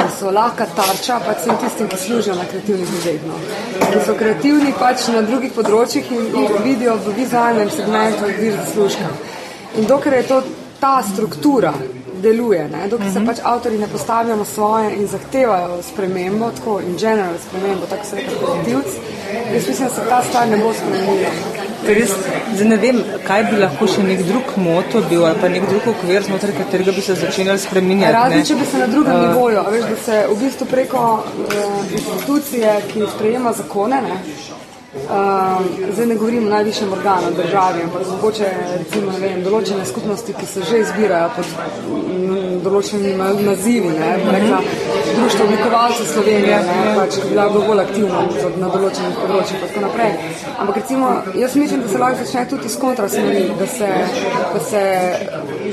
In 0.00 0.06
so 0.18 0.30
lahka 0.30 0.66
tarča 0.76 1.18
pač 1.26 1.42
vsem 1.42 1.56
tistim, 1.64 1.88
ki 1.88 1.96
služijo 1.98 2.34
na 2.38 2.44
kreativnih 2.50 2.92
ljudeh. 2.94 3.26
No. 3.26 3.38
Ki 3.90 4.04
so 4.06 4.14
kreativni 4.18 4.72
pač 4.78 5.08
na 5.14 5.22
drugih 5.26 5.52
področjih 5.56 6.12
in 6.16 6.28
jih 6.36 6.56
vidijo 6.64 6.96
v 7.04 7.16
vizualnem 7.18 7.70
segmentu 7.74 8.30
vir 8.38 8.56
zaslužka. 8.62 9.10
In 9.80 9.86
dokler 9.90 10.20
je 10.20 10.28
to 10.28 10.42
ta 10.80 11.02
struktura, 11.02 11.74
deluje. 12.20 12.68
Ne? 12.68 12.88
Dokaj 12.88 13.06
uh 13.06 13.12
-huh. 13.12 13.14
se 13.14 13.20
mhm. 13.20 13.28
pač 13.28 13.38
avtori 13.42 13.78
ne 13.78 13.88
postavijo 13.88 14.36
na 14.36 14.44
svoje 14.44 14.96
in 14.96 15.06
zahtevajo 15.06 15.82
spremembo, 15.82 16.50
tako 16.50 16.80
in 16.80 16.96
general 16.96 17.34
spremembo, 17.48 17.86
tako 17.86 18.04
se 18.06 18.16
reče 18.16 18.36
kreativc, 18.40 18.90
jaz 19.54 19.68
mislim, 19.68 19.88
da 19.88 19.94
se 19.94 20.00
ta 20.08 20.22
stvar 20.22 20.48
ne 20.48 20.56
bo 20.56 20.72
spremenila. 20.72 21.30
Res, 21.86 22.10
zdaj 22.54 22.68
ne 22.68 22.76
vem, 22.76 22.98
kaj 23.26 23.44
bi 23.44 23.56
lahko 23.56 23.86
še 23.88 24.02
nek 24.04 24.20
drug 24.28 24.50
moto 24.56 25.00
bil 25.10 25.24
ali 25.24 25.40
pa 25.40 25.48
nek 25.48 25.62
drug 25.70 25.86
okvir, 25.94 26.22
znotraj 26.22 26.52
katerega 26.58 26.92
bi 26.92 27.00
se 27.00 27.14
začenjali 27.14 27.58
spreminjati. 27.58 28.12
Razen, 28.12 28.44
če 28.44 28.54
bi 28.54 28.66
se 28.72 28.78
na 28.78 28.86
drugem 28.86 29.16
uh, 29.16 29.22
nivoju, 29.28 29.62
veš, 29.70 29.86
da 29.90 29.96
se 30.04 30.18
v 30.28 30.36
bistvu 30.42 30.66
preko 30.70 31.04
uh, 31.24 31.92
institucije, 31.92 32.74
ki 32.92 33.08
sprejema 33.16 33.52
zakone, 33.52 34.02
ne, 34.02 34.18
Um, 34.94 35.64
zdaj 35.92 36.06
ne 36.06 36.14
govorim 36.14 36.46
o 36.46 36.50
najvišjem 36.50 36.92
organu 36.92 37.30
države, 37.36 37.82
ampak 37.82 38.02
mogoče 38.10 38.46
recimo, 38.78 39.12
vem, 39.20 39.44
določene 39.44 39.84
skupnosti, 39.86 40.34
ki 40.34 40.46
se 40.46 40.64
že 40.66 40.80
izbirajo 40.82 41.28
pod 41.36 41.52
m, 41.86 42.56
določenimi 42.64 43.44
nazivi, 43.46 43.92
ne, 43.94 44.08
rekla, 44.34 44.58
društvo 45.14 45.44
oblikovalcev 45.44 46.08
Slovenije, 46.10 46.58
ne, 46.66 46.78
pač, 46.96 47.20
ki 47.20 47.28
bi 47.28 47.36
bila 47.36 47.44
bolj 47.68 47.82
aktivna 47.84 48.24
na 48.64 48.72
določenih 48.72 49.20
področjih 49.20 49.60
in 49.60 49.62
tako 49.68 49.84
naprej. 49.84 50.16
Ampak 50.56 50.82
recimo, 50.82 51.12
jaz 51.38 51.54
mislim, 51.62 51.86
da 51.86 51.92
se 51.92 52.02
lahko 52.02 52.24
začne 52.24 52.44
tudi 52.50 52.66
iz 52.66 52.76
kontrasmeri, 52.82 53.46
da 53.62 53.70
se, 53.76 53.92
da 54.56 54.64
se 54.72 54.84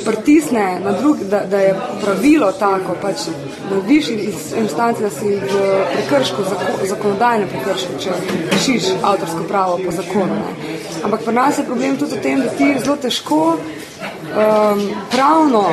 pritisne 0.06 0.68
na 0.86 0.94
drug, 1.02 1.26
da, 1.34 1.42
da 1.50 1.64
je 1.66 1.74
pravilo 2.06 2.52
tako, 2.62 2.94
pač 3.02 3.26
na 3.72 3.82
višji 3.90 4.30
instanci, 4.62 5.08
da 5.10 5.10
si 5.10 5.34
v 5.42 5.66
prekršku, 5.98 6.48
zakonodajnem 6.94 7.50
prekršku, 7.58 8.00
če 8.06 8.22
pišiš 8.54 8.94
avtorsko 9.12 9.44
pravo 9.48 9.80
po 9.86 9.92
zakonu. 9.92 10.36
Ne. 10.36 10.78
Ampak 11.04 11.24
pri 11.26 11.34
nas 11.34 11.58
je 11.58 11.66
problem 11.66 11.98
tudi 11.98 12.16
v 12.16 12.22
tem, 12.22 12.42
da 12.42 12.50
ti 12.50 12.68
zelo 12.84 12.96
težko 12.96 13.42
um, 13.58 14.82
pravno 15.12 15.64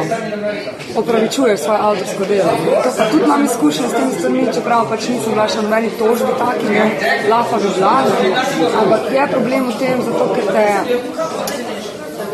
opravičuješ 0.96 1.60
svoje 1.60 1.80
avtorsko 1.80 2.24
delo. 2.24 2.52
To 2.84 2.90
pa 2.96 3.04
tudi 3.10 3.24
imam 3.24 3.44
izkušnje 3.44 3.88
s 3.88 3.92
tem 3.92 4.10
stvarmi, 4.18 4.46
čeprav 4.54 4.88
pač 4.88 5.08
nisem 5.08 5.32
bila 5.32 5.48
še 5.48 5.62
nobeni 5.62 5.90
tožbi 5.98 6.32
taki, 6.38 6.66
ne, 6.70 6.84
lafa 7.30 7.56
bi 7.56 7.70
bila, 7.76 7.96
ampak 8.82 9.10
je 9.12 9.26
problem 9.32 9.70
v 9.70 9.78
tem, 9.78 10.02
zato 10.02 10.28
ker 10.34 10.46
te 10.52 10.66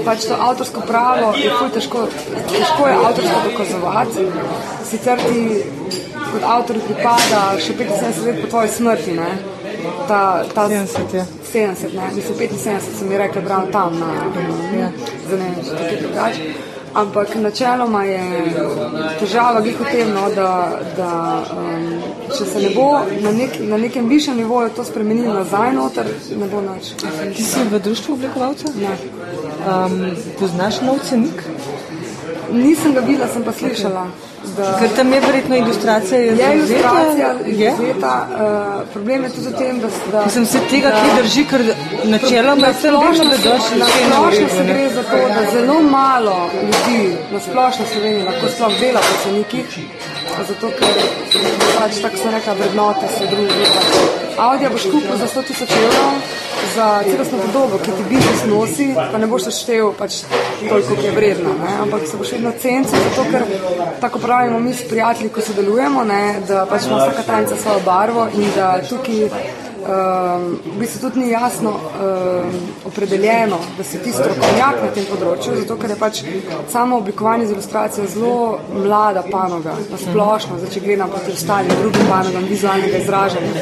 pač 0.05 0.25
to 0.25 0.37
avtorsko 0.41 0.81
pravo 0.89 1.33
je 1.37 1.51
ful 1.59 1.71
težko, 1.75 2.07
težko 2.53 2.89
je 2.89 2.95
avtorsko 3.05 3.41
dokazovati, 3.51 4.27
sicer 4.91 5.25
ti 5.27 5.41
kot 6.31 6.45
avtor 6.47 6.79
pripada 6.87 7.41
še 7.61 7.75
75 7.75 8.27
let 8.27 8.43
po 8.43 8.53
tvoji 8.55 8.77
smrti, 8.77 9.17
ne 9.19 9.60
ta, 10.09 10.45
ta 10.55 10.69
70, 10.69 11.15
ja. 11.15 11.27
70, 11.53 11.95
ne, 11.97 12.11
mislim 12.15 12.39
75, 12.39 12.81
sem 12.99 13.09
mi 13.09 13.19
rekla, 13.19 13.43
bral 13.43 13.71
tam 13.73 13.99
na 13.99 14.13
ja. 14.81 14.91
zanimivo, 15.31 15.63
če 15.63 15.71
tako 15.71 16.03
drugače. 16.03 16.53
Ampak 16.95 17.35
načeloma 17.35 18.05
je 18.05 18.23
težava 19.21 19.61
glih 19.61 19.77
v 19.81 19.91
tem, 19.93 20.09
no, 20.11 20.25
da, 20.35 20.49
da 20.97 21.11
um, 21.55 21.85
če 22.35 22.47
se 22.51 22.63
ne 22.65 22.71
bo 22.75 22.87
na, 23.23 23.31
nek, 23.37 23.61
na 23.63 23.79
nekem 23.79 24.09
višjem 24.11 24.41
nivoju 24.43 24.73
to 24.75 24.85
spremenilo 24.85 25.35
nazaj 25.35 25.71
noter, 25.77 26.11
ne 26.41 26.49
bo 26.51 26.63
nič. 26.65 26.91
Ti 27.37 27.47
si 27.47 27.63
v 27.71 27.79
društvu 27.79 28.17
oblikovalcev? 28.19 28.75
Ne. 28.83 28.97
Um, 29.71 30.03
poznaš 30.41 30.81
nov 30.83 30.99
cenik? 31.07 31.45
Nisem 32.51 32.99
ga 32.99 33.07
videla, 33.07 33.31
sem 33.31 33.47
pa 33.47 33.55
slišala. 33.55 34.09
Da, 34.57 34.79
Ker 34.81 34.89
tam 34.97 35.13
je 35.13 35.21
verjetno 35.21 35.57
ilustracija. 35.57 36.19
Je, 36.19 36.31
je 36.33 36.55
ilustracija, 36.57 37.35
je 37.47 37.73
izveta. 37.73 38.29
Uh, 38.31 38.89
problem 38.93 39.25
je 39.25 39.31
tudi 39.31 39.49
v 39.49 39.59
tem, 39.59 39.81
da, 39.81 39.89
da 40.13 40.31
sem 40.31 40.47
se 40.47 40.61
tega, 40.71 40.89
da, 40.89 41.03
ki 41.03 41.23
drži, 41.23 41.45
ker 41.51 41.65
načeloma 42.05 42.73
sem 42.81 42.97
vedno 42.97 43.27
predošel. 43.29 43.79
Na 43.79 43.87
splošno 43.87 44.49
se 44.57 44.65
gre 44.73 44.89
za 44.95 45.03
to, 45.03 45.19
da 45.37 45.45
zelo 45.53 45.81
malo 45.83 46.51
ljudi 46.63 47.17
na 47.33 47.41
splošno 47.41 47.85
Sloveniji 47.93 48.25
lahko 48.25 48.49
sploh 48.55 48.81
dela 48.81 49.01
po 49.01 49.15
cenikih, 49.25 49.79
zato 50.49 50.71
ker 50.79 50.95
pač 51.79 52.01
tako 52.03 52.17
so 52.23 52.31
neka 52.31 52.53
vrednote 52.59 53.09
se 53.19 53.27
družijo. 53.27 53.67
Audija 54.39 54.71
boš 54.71 54.85
kupil 54.93 55.17
za 55.21 55.27
100 55.27 55.47
tisoč 55.47 55.71
evrov 55.77 56.13
za 56.75 57.03
celostno 57.05 57.39
podobo, 57.39 57.79
ki 57.85 57.91
ti 57.97 58.05
biznis 58.09 58.45
nosi, 58.49 58.89
pa 59.13 59.19
ne 59.19 59.27
boš 59.27 59.49
štev 59.59 59.93
pač 59.99 60.21
toliko, 60.69 60.97
ki 61.01 61.07
je 61.09 61.15
vredna, 61.17 61.55
ne? 61.65 61.73
ampak 61.85 62.07
se 62.09 62.21
boš 62.21 62.33
vedno 62.37 62.53
cenil, 62.63 62.89
zato 62.89 63.25
ker 63.31 63.45
tako 64.01 64.19
pravimo 64.19 64.61
mi 64.61 64.75
s 64.75 64.87
prijatelji, 64.89 65.33
ko 65.35 65.41
sodelujemo, 65.41 66.05
ne? 66.05 66.23
da 66.49 66.67
pač 66.71 66.87
ima 66.87 67.03
vsaka 67.03 67.27
tajnica 67.27 67.57
svojo 67.63 67.81
barvo 67.85 68.29
in 68.35 68.53
da 68.57 68.79
tukaj 68.89 69.29
um, 69.91 70.59
v 70.75 70.79
bistvu 70.79 71.01
tudi 71.01 71.21
ni 71.21 71.31
jasno 71.31 71.71
um, 71.71 72.55
opredeljeno, 72.85 73.59
da 73.79 73.85
si 73.85 73.99
ti 73.99 74.13
strokovnjak 74.13 74.83
na 74.85 74.91
tem 74.95 75.07
področju, 75.11 75.57
zato 75.63 75.77
ker 75.81 75.95
je 75.95 75.99
pač 76.01 76.23
samo 76.71 77.01
oblikovanje 77.03 77.51
z 77.51 77.57
ilustracijo 77.57 78.07
zelo 78.15 78.59
mlada 78.75 79.25
panoga, 79.31 79.75
na 79.91 79.99
splošno, 79.99 80.61
zdaj, 80.63 80.73
če 80.75 80.85
gledam 80.87 81.11
proti 81.11 81.35
ostalim 81.35 81.83
drugim 81.83 82.09
panogam 82.11 82.49
vizualnega 82.51 83.03
izražanja. 83.03 83.53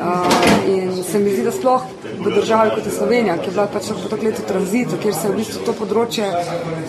Uh, 0.00 0.68
in 0.70 1.02
se 1.04 1.18
mi 1.18 1.34
zdi, 1.34 1.44
da 1.46 1.54
sploh 1.54 1.86
v 2.24 2.34
državi 2.34 2.70
kot 2.74 2.86
je 2.86 2.92
Slovenija, 2.92 3.36
ki 3.38 3.48
je 3.48 3.52
bila 3.52 3.66
pač 3.66 3.88
po 4.02 4.08
tak 4.08 4.22
letu 4.22 4.42
tranzitu, 4.48 4.98
kjer 5.02 5.14
se 5.14 5.26
je 5.26 5.32
v 5.32 5.36
bistvu 5.36 5.64
to 5.64 5.72
področje 5.72 6.26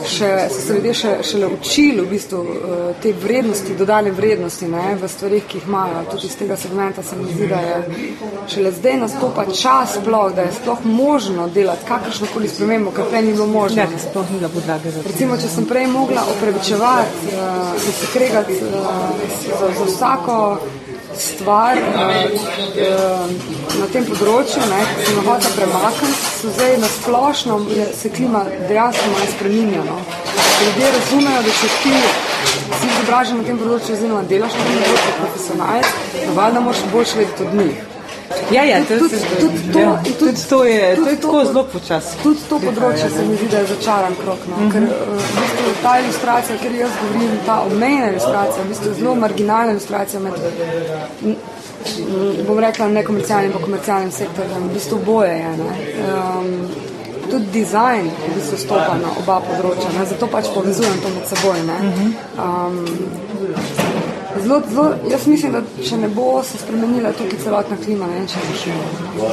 še, 0.08 0.30
so 0.52 0.60
se 0.66 0.76
ljudje 0.76 0.94
še, 1.02 1.12
šele 1.30 1.50
učili 1.56 2.02
v 2.02 2.10
bistvu 2.12 2.42
uh, 2.42 2.82
te 3.04 3.14
vrednosti, 3.24 3.76
dodane 3.80 4.12
vrednosti 4.16 4.68
ne, 4.72 4.96
v 5.00 5.10
stvarih, 5.12 5.48
ki 5.48 5.62
jih 5.62 5.70
imajo. 5.70 6.04
Tudi 6.12 6.28
iz 6.28 6.36
tega 6.40 6.58
segmenta 6.60 7.04
se 7.04 7.16
mi 7.20 7.32
zdi, 7.32 7.48
da 7.52 7.62
je 7.64 7.80
šele 8.56 8.74
zdaj 8.76 9.00
nastopa 9.06 9.48
čas 9.52 9.98
sploh, 9.98 10.30
da 10.36 10.48
je 10.48 10.54
sploh 10.60 10.86
možno 10.86 11.48
delati 11.54 11.88
kakršno 11.88 12.32
koli 12.34 12.52
spremembo, 12.52 12.92
kar 12.96 13.10
prej 13.12 13.26
ni 13.28 13.34
bilo 13.38 13.48
možno. 13.48 13.82
Ja, 13.82 14.04
sploh 14.10 14.32
ni 14.32 14.42
bilo 14.42 14.52
podlage 14.56 14.92
za 14.92 15.04
to. 15.04 15.10
Recimo, 15.14 15.40
če 15.40 15.52
sem 15.56 15.68
prej 15.70 15.88
mogla 15.92 16.28
opravičevati 16.36 17.34
uh, 17.34 17.74
in 17.80 18.00
se 18.02 18.14
kregati 18.14 18.60
uh, 18.60 18.88
za, 19.48 19.74
za 19.80 19.90
vsako 19.92 20.38
stvar 21.18 21.78
uh, 21.78 23.32
na 23.80 23.88
tem 23.94 24.06
področju, 24.08 24.64
ne, 24.72 24.82
ki 24.90 25.06
se 25.08 25.16
nahota 25.18 25.52
premakniti, 25.56 26.18
so 26.40 26.54
zdaj 26.56 26.78
na 26.82 26.90
splošno 26.96 27.60
se 28.00 28.12
klima 28.16 28.44
dejansko 28.70 29.08
malo 29.14 29.30
spreminjano. 29.36 29.98
Ljudje 30.62 30.92
razumejo, 30.98 31.46
da 31.48 31.56
če 31.62 31.72
ti 31.84 31.96
si 32.82 32.92
izobražen 32.92 33.42
na 33.42 33.48
tem 33.50 33.62
področju, 33.62 33.96
oziroma 33.98 34.26
delaš 34.30 34.60
na 34.60 34.68
tem 34.68 34.84
področju 34.84 35.16
profesionalc, 35.22 35.96
valjda 36.38 36.68
moraš 36.68 36.86
boljš 36.94 37.18
vedeti 37.22 37.48
od 37.48 37.58
njih. 37.62 37.88
Ja, 38.52 38.64
ja, 38.64 38.84
tudi, 38.88 39.10
tudi, 39.10 39.20
tudi, 39.40 39.72
to, 39.74 39.80
ja, 39.80 40.02
tudi, 40.04 40.18
tudi 40.20 40.42
to 40.50 40.64
je, 40.66 40.96
tudi 40.96 41.06
to 41.06 41.10
je 41.10 41.22
tako 41.22 41.46
zelo 41.46 41.64
počasno. 41.74 42.24
Tudi 42.24 42.40
to 42.50 42.60
področje 42.60 43.10
se 43.10 43.26
mi 43.28 43.38
zdi, 43.40 43.48
da 43.52 43.64
je 43.64 43.70
začaran 43.72 44.16
krok. 44.24 44.46
No? 44.50 44.56
Uh 44.56 44.62
-huh. 44.62 44.72
Ker 44.74 44.84
uh, 44.84 44.90
v 45.16 45.40
bistvu, 45.40 45.74
ta 45.84 45.94
ilustracija, 46.00 46.58
ker 46.64 46.76
jaz 46.76 46.92
govorim, 47.02 47.40
ta 47.46 47.62
obmejna 47.62 48.12
ilustracija, 48.12 48.64
v 48.64 48.68
bistvu 48.68 48.88
je 48.90 48.94
zelo 49.00 49.16
marginalna 49.16 49.72
ilustracija 49.72 50.20
med, 50.20 50.34
bom 52.48 52.60
rekla, 52.60 52.88
nekomercialnim 52.88 53.52
in 53.52 53.64
komercialnim 53.64 54.12
sektorjem. 54.12 54.70
V 54.70 54.74
bistvu 54.74 55.00
boje 55.06 55.32
je. 55.32 55.52
Ne? 55.58 55.74
Um, 56.14 56.68
tudi 57.32 57.46
dizajn 57.52 58.12
v 58.28 58.36
bistvu 58.36 58.58
stopa 58.58 58.98
na 59.02 59.10
oba 59.24 59.40
področja, 59.40 59.90
ne? 59.96 60.06
zato 60.06 60.28
pač 60.28 60.52
povezujem 60.54 61.00
to 61.02 61.10
med 61.16 61.26
seboj. 61.32 61.60
Um, 62.38 63.91
Zelo, 64.44 64.62
zelo, 64.70 64.94
jaz 65.12 65.28
mislim, 65.28 65.52
da 65.52 65.62
če 65.84 65.98
ne 65.98 66.08
bo 66.10 66.44
se 66.44 66.58
spremenila 66.58 67.12
tukaj 67.18 67.40
celotna 67.44 67.78
klima, 67.86 68.08
ne 68.08 68.20
vem, 68.20 68.28
če 68.28 68.42
bo 68.48 68.58
šlo. 68.62 69.30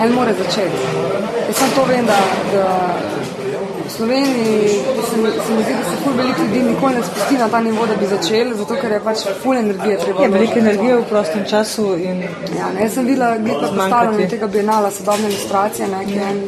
En 0.00 0.12
more 0.12 0.34
začeti. 0.38 0.82
Jaz 1.48 1.56
sem 1.56 1.72
to 1.76 1.84
vem, 1.88 2.06
da, 2.06 2.18
da 2.52 2.66
Sloveniji 3.96 4.68
se 5.10 5.16
mi, 5.16 5.30
se 5.46 5.52
mi 5.54 5.62
zdi, 5.62 5.72
da 5.72 5.90
se 5.90 5.96
ful 6.04 6.12
veliko 6.16 6.42
ljudi 6.42 6.62
nikoli 6.62 6.94
ne 6.94 7.02
spusti 7.02 7.34
na 7.34 7.48
ta 7.48 7.60
nivo, 7.60 7.86
da 7.86 7.96
bi 7.96 8.06
začeli, 8.06 8.54
zato 8.56 8.74
ker 8.80 8.92
je 8.92 9.00
pač 9.04 9.18
ful 9.42 9.56
energije 9.56 9.98
treba. 9.98 10.22
Je 10.22 10.28
veliko 10.28 10.58
energije 10.58 10.96
v 10.96 11.04
prostem 11.08 11.44
času 11.50 11.86
in... 11.96 12.22
Ja, 12.58 12.72
ne, 12.74 12.82
jaz 12.82 12.94
sem 12.94 13.06
videla 13.06 13.36
gleda 13.38 13.68
postavljanje 13.76 14.28
tega 14.28 14.46
bienala 14.46 14.90
sodobne 14.90 15.28
ilustracije, 15.28 15.88
ne, 15.88 16.04
ki 16.06 16.12
je 16.12 16.30
en, 16.30 16.42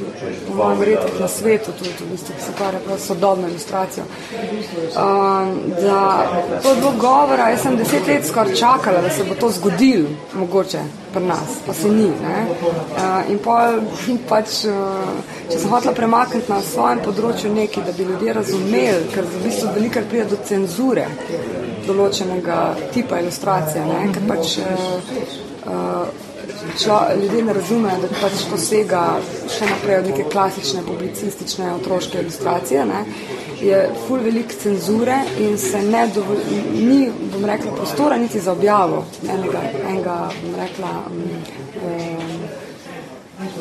po 0.48 0.54
mojem 0.54 0.78
verjetnih 0.78 1.20
na 1.20 1.28
svetu 1.28 1.72
tudi, 1.78 1.94
v 2.00 2.10
bistvu, 2.12 2.34
ki 2.38 2.42
se 2.46 2.56
kvarja 2.56 2.80
prav 2.86 2.98
sodobno 2.98 3.48
ilustracijo. 3.48 4.04
Um, 4.04 5.54
da 5.82 6.26
to 6.62 6.68
je 6.68 6.76
bilo 6.76 6.92
govora, 6.98 7.48
jaz 7.48 7.62
sem 7.62 7.76
deset 7.76 8.06
let 8.06 8.26
skoraj 8.26 8.54
čakala, 8.54 9.00
da 9.00 9.10
se 9.10 9.24
bo 9.24 9.34
to 9.34 9.50
zgodilo, 9.50 10.08
mogoče 10.34 11.03
pri 11.14 11.24
nas, 11.24 11.58
pa 11.66 11.74
se 11.74 11.88
ni. 11.88 12.10
Uh, 12.10 13.30
in 13.30 13.38
pol, 13.38 13.80
pač, 14.30 14.64
uh, 14.66 15.14
če 15.50 15.60
sem 15.62 15.70
hotela 15.70 15.94
premakniti 15.96 16.50
na 16.50 16.58
svojem 16.64 17.02
področju 17.06 17.52
nekaj, 17.54 17.86
da 17.86 17.94
bi 17.96 18.08
ljudje 18.10 18.36
razumeli, 18.40 19.08
ker 19.14 19.30
v 19.30 19.42
bistvu 19.46 19.72
velikrat 19.78 20.10
pride 20.10 20.28
do 20.34 20.40
cenzure 20.48 21.06
določenega 21.86 22.60
tipa 22.94 23.22
ilustracije, 23.22 23.86
ne? 23.86 24.04
ker 24.14 24.28
pač 24.28 24.58
uh, 24.64 26.22
člo, 26.82 27.00
ljudje 27.20 27.42
ne 27.44 27.52
razumejo, 27.52 28.00
da 28.02 28.08
pač 28.20 28.44
to 28.50 28.58
sega 28.60 29.02
še 29.52 29.68
naprej 29.68 30.00
od 30.02 30.10
neke 30.10 30.26
klasične 30.32 30.82
publicistične 30.86 31.72
otroške 31.78 32.22
ilustracije. 32.24 32.86
Ne? 32.88 33.04
Je 33.64 33.90
ful 34.06 34.20
velik 34.20 34.52
cenzure 34.62 35.18
in 35.40 35.58
se 35.58 35.82
ne 35.82 36.06
dovolj, 36.14 36.38
ni, 36.74 37.10
bom 37.32 37.44
rekla, 37.44 37.70
prostora 37.72 38.16
niti 38.16 38.40
za 38.40 38.52
objavo 38.52 39.04
enega, 39.22 39.62
enega 39.88 40.16
bom 40.42 40.54
rekla, 40.60 40.90
um, 41.86 42.10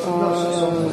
um, 0.06 0.90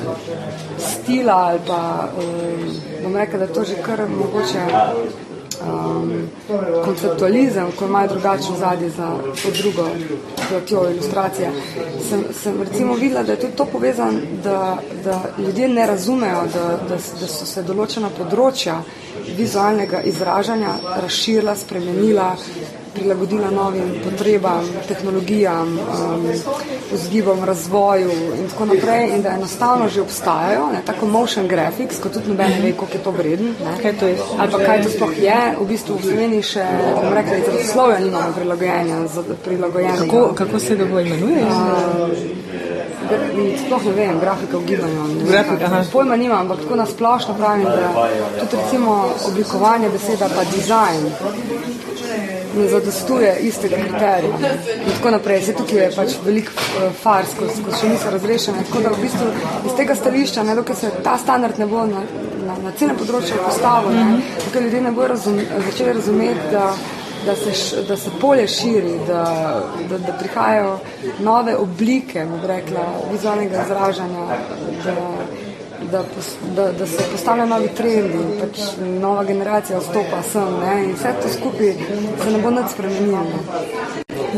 stila 0.78 1.34
ali 1.34 1.60
pa, 1.68 2.10
um, 2.18 2.72
bom 3.04 3.16
rekla, 3.16 3.40
da 3.40 3.48
to 3.48 3.64
že 3.64 3.82
kar 3.84 4.08
mogoče 4.10 4.64
um, 5.66 6.12
konceptualizem, 6.86 7.72
ko 7.80 7.86
imajo 7.86 8.08
drugačno 8.08 8.58
zadje 8.58 8.90
za 8.90 9.18
to 9.44 9.52
drugo 9.62 9.90
platjo 10.50 10.90
ilustracije. 10.92 11.52
Sem, 12.10 12.24
sem 12.44 12.62
recimo 12.62 12.94
videla, 12.94 13.24
da 13.24 13.32
je 13.32 13.40
tudi 13.40 13.56
to 13.56 13.66
povezano, 13.66 14.20
da, 14.44 14.78
da 15.04 15.22
ljudje 15.38 15.68
ne 15.68 15.88
razumejo, 15.88 16.44
da, 16.54 16.66
da, 16.90 16.98
da 17.20 17.28
so 17.28 17.46
se 17.46 17.64
določena 17.64 18.10
področja 18.18 18.82
vizualnega 19.38 20.02
izražanja 20.02 20.76
razširila, 21.02 21.56
spremenila, 21.56 22.36
prilagodila 22.94 23.52
novim 23.52 23.94
potrebam, 24.04 24.66
tehnologijam, 24.88 25.80
um, 25.80 26.26
vzgibom, 26.94 27.44
razvoju 27.44 28.12
in 28.40 28.50
tako 28.50 28.66
naprej 28.66 29.10
in 29.16 29.22
da 29.22 29.30
enostavno 29.30 29.90
že 29.90 30.02
obstajajo, 30.02 30.68
ne, 30.74 30.82
tako 30.86 31.06
motion 31.06 31.48
graphics, 31.48 32.00
kot 32.04 32.14
tudi 32.14 32.30
noben 32.30 32.50
ne 32.50 32.62
ve, 32.62 32.74
koliko 32.74 32.98
je 32.98 33.04
to 33.04 33.12
vreden. 33.12 33.56
Kaj 33.82 33.98
to 34.00 34.08
je? 34.08 34.18
Ali 34.38 34.52
pa 34.52 34.58
kaj 34.58 34.84
to 34.84 34.90
sploh 34.90 35.18
je, 35.18 35.40
v 35.60 35.68
bistvu 35.68 35.96
v 35.96 36.04
Sloveniji 36.04 36.44
še, 36.44 36.66
bom 37.02 37.14
rekla, 37.14 37.38
izrazoslovja 37.38 38.00
nimamo 38.00 38.34
prilagojenja, 38.36 38.98
prilagojenja. 39.44 39.98
Kako, 40.06 40.34
kako 40.36 40.60
se 40.60 40.76
ga 40.76 40.86
bo 40.86 41.00
imenuje? 41.00 41.46
Sploh 43.66 43.86
ne 43.86 43.92
vem, 43.92 44.20
grafika 44.20 44.58
v 44.58 44.66
gibanju. 44.66 45.28
Grafika, 45.28 45.66
aha. 45.66 45.84
Pojma 45.92 46.16
nimam, 46.16 46.46
ampak 46.46 46.64
tako 46.64 46.76
nasplošno 46.76 47.36
pravim, 47.38 47.66
da 47.66 48.08
tudi 48.40 48.64
recimo 48.64 49.10
oblikovanje 49.28 49.90
beseda 49.90 50.30
pa 50.36 50.44
dizajn 50.56 51.12
ne 52.58 52.68
zadostuje 52.70 53.36
istega 53.48 53.76
kriterija. 53.76 54.54
In 54.86 54.92
tako 54.98 55.12
naprej. 55.18 55.42
Se 55.42 55.54
tukaj 55.58 55.84
je 55.84 55.92
pač 55.96 56.16
velik 56.26 56.52
uh, 56.54 56.88
fars, 57.02 57.36
ko, 57.40 57.50
ko 57.66 57.76
še 57.76 57.90
niso 57.90 58.12
razrešene. 58.14 58.66
Tako 58.70 58.84
da 58.86 58.96
v 58.96 59.02
bistvu 59.02 59.30
iz 59.66 59.78
tega 59.78 59.96
stališča, 59.96 60.44
ne, 60.48 60.56
dokaj 60.56 60.76
se 60.76 60.92
ta 61.04 61.18
standard 61.18 61.60
ne 61.60 61.68
bo 61.68 61.86
na, 61.90 62.04
na, 62.48 62.58
na 62.66 62.74
celem 62.80 62.98
področju 63.00 63.40
postavil, 63.44 63.96
ne, 63.96 64.24
dokaj 64.48 64.68
ljudje 64.68 64.82
ne 64.88 64.96
bo 64.98 65.08
razum, 65.14 65.40
začeli 65.70 65.96
razumeti, 66.00 66.50
da 66.52 66.74
da 67.26 67.36
se, 67.36 67.52
š, 67.54 67.82
da 67.88 67.98
se 67.98 68.10
polje 68.22 68.48
širi, 68.48 68.94
da, 69.08 69.24
da, 69.90 69.98
da 69.98 70.14
prihajajo 70.20 70.80
nove 71.20 71.56
oblike, 71.56 72.26
bom 72.26 72.46
rekla, 72.48 72.86
vizualnega 73.12 73.64
izražanja, 73.64 74.26
da, 74.86 74.96
da, 75.92 76.04
da, 76.56 76.72
da 76.72 76.86
se 76.88 77.04
postavljajo 77.12 77.50
novi 77.50 77.68
trendi, 77.78 78.18
pač 78.42 78.60
nova 79.02 79.24
generacija 79.24 79.80
vstopa 79.80 80.22
sem 80.32 80.54
ne, 80.60 80.84
in 80.84 80.94
vse 80.94 81.14
to 81.22 81.30
skupaj 81.38 81.74
se 82.24 82.32
ne 82.32 82.40
bo 82.40 82.50
nič 82.50 82.72
spremenilo. 82.72 83.24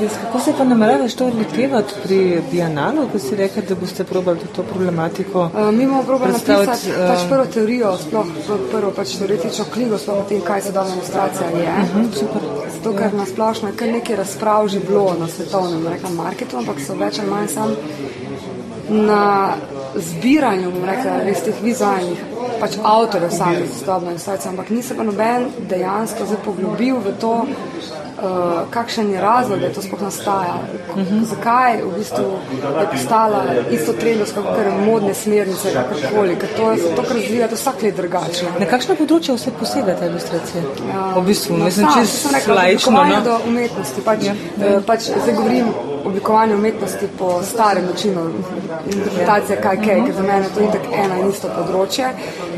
Jaz, 0.02 0.12
kako 0.22 0.40
se 0.40 0.54
pa 0.58 0.64
nameravaš 0.64 1.14
to 1.16 1.26
lotevati 1.26 1.94
pri 2.04 2.42
Bianalu, 2.52 3.08
ko 3.12 3.20
si 3.20 3.36
rekel, 3.36 3.64
da 3.70 3.76
boste 3.76 4.04
probali 4.04 4.40
to 4.56 4.64
problematiko? 4.64 5.50
Uh, 5.54 5.72
mi 5.72 5.86
bomo 5.86 6.04
probali 6.04 6.32
napisati 6.34 6.90
eh, 6.90 7.08
pač 7.08 7.28
prvo 7.30 7.46
teorijo, 7.46 7.98
sploh 7.98 8.26
pr- 8.48 8.64
prvo 8.72 8.92
pač 8.92 9.14
teoretično 9.20 9.66
knjigo, 9.74 9.98
sploh 9.98 10.18
o 10.18 10.26
tem, 10.30 10.42
kaj 10.42 10.62
sodobna 10.62 10.96
ilustracija 10.96 11.48
je. 11.50 11.70
Uh 11.70 11.96
Mhm, 11.96 12.08
-huh, 12.10 12.74
Zato, 12.74 12.98
ker 12.98 13.14
na 13.14 13.26
splošno 13.26 13.68
je 13.70 13.76
kar 13.76 13.88
nekaj 13.88 14.16
razprav 14.16 14.68
že 14.68 14.80
bilo 14.80 15.16
na 15.20 15.28
svetovnem 15.28 15.88
rekla, 15.88 16.10
marketu, 16.10 16.58
ampak 16.58 16.76
so 16.88 16.96
več 16.96 17.20
ali 17.20 17.30
manj 17.30 17.48
sam 17.48 17.76
na 18.90 19.54
zbiranju, 19.96 20.72
bom 20.72 20.86
rekla, 20.86 21.20
res 21.26 21.44
teh 21.46 21.62
vizualnih 21.64 22.20
pač 22.60 22.78
avtorjev 22.84 23.32
samih 23.32 23.70
sodobne 23.80 24.12
ilustracije, 24.12 24.50
ampak 24.50 24.70
ni 24.70 24.84
se 24.84 24.96
pa 24.98 25.04
noben 25.04 25.48
dejansko 25.70 26.26
zdaj 26.26 26.38
poglobil 26.46 26.96
v 27.04 27.14
to, 27.22 27.34
uh, 27.44 28.70
kakšen 28.72 29.12
je 29.14 29.22
razlog, 29.22 29.60
da 29.60 29.66
je 29.66 29.74
to 29.74 29.82
sploh 29.82 30.02
nastaja. 30.02 30.56
Uh 30.96 30.98
-huh. 30.98 31.24
Zakaj 31.26 31.82
v 31.82 31.98
bistvu 31.98 32.26
je 32.80 32.88
postala 32.92 33.44
isto 33.72 33.94
trendovska, 33.94 34.42
kot 34.42 34.56
kar 34.56 34.72
modne 34.86 35.14
smernice, 35.14 35.74
kakorkoli, 35.74 36.36
ker 36.36 36.50
to, 36.58 36.76
to 36.96 37.04
kar 37.04 37.16
razvija, 37.16 37.48
to 37.48 37.56
vsak 37.56 37.82
let 37.82 37.96
drugače. 37.96 38.46
Na 38.60 38.66
kakšno 38.66 38.96
področje 38.96 39.36
vse 39.36 39.52
posega 39.60 39.96
ta 40.00 40.06
ilustracija? 40.06 40.64
V 41.16 41.22
bistvu, 41.26 41.58
No, 41.58 41.66
mislim, 41.66 41.88
laično. 42.56 42.92
oblikovanje 42.92 43.18
No? 43.18 43.24
do 43.24 43.40
umetnosti. 43.48 44.02
Pač, 44.02 44.24
ja. 44.24 44.34
pač, 44.88 45.02
zdaj 45.24 45.36
govorim 45.36 45.66
o 46.04 46.08
oblikovanju 46.08 46.56
umetnosti 46.56 47.08
po 47.20 47.44
starem 47.44 47.86
načinu 47.86 48.32
interpretacije, 48.94 49.62
kaj 49.62 49.76
kaj, 49.76 50.06
ker 50.06 50.14
za 50.16 50.24
mene 50.24 50.50
to 50.54 50.60
je 50.60 50.68
itak 50.68 50.82
ena 51.06 51.20
in 51.20 51.30
isto 51.30 51.50
področje. 51.56 52.10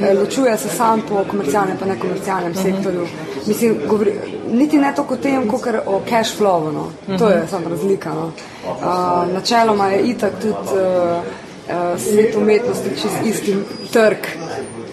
Eh, 0.02 0.14
Ločuje 0.14 0.58
se 0.58 0.70
sam 0.70 1.02
po 1.10 1.24
komercialnem 1.30 1.78
in 1.82 1.88
nekomercialnem 1.94 2.56
sektorju. 2.56 3.08
Mislim, 3.46 3.80
govori, 3.88 4.14
niti 4.52 4.78
ne 4.78 4.94
toliko 4.96 5.14
o 5.14 5.18
tem, 5.18 5.48
kot 5.48 5.68
o 5.86 6.02
cash 6.10 6.38
flowu. 6.38 6.72
No. 6.72 7.18
To 7.18 7.30
je 7.30 7.48
samo 7.50 7.70
razlika. 7.70 8.14
No. 8.14 8.32
Uh, 8.66 9.34
načeloma 9.34 9.88
je 9.88 10.02
itak 10.10 10.40
tudi 10.42 10.54
uh, 10.54 11.24
uh, 11.70 12.02
svet 12.02 12.36
umetnosti 12.36 12.90
čist 13.02 13.26
isti 13.26 13.58
trg 13.94 14.18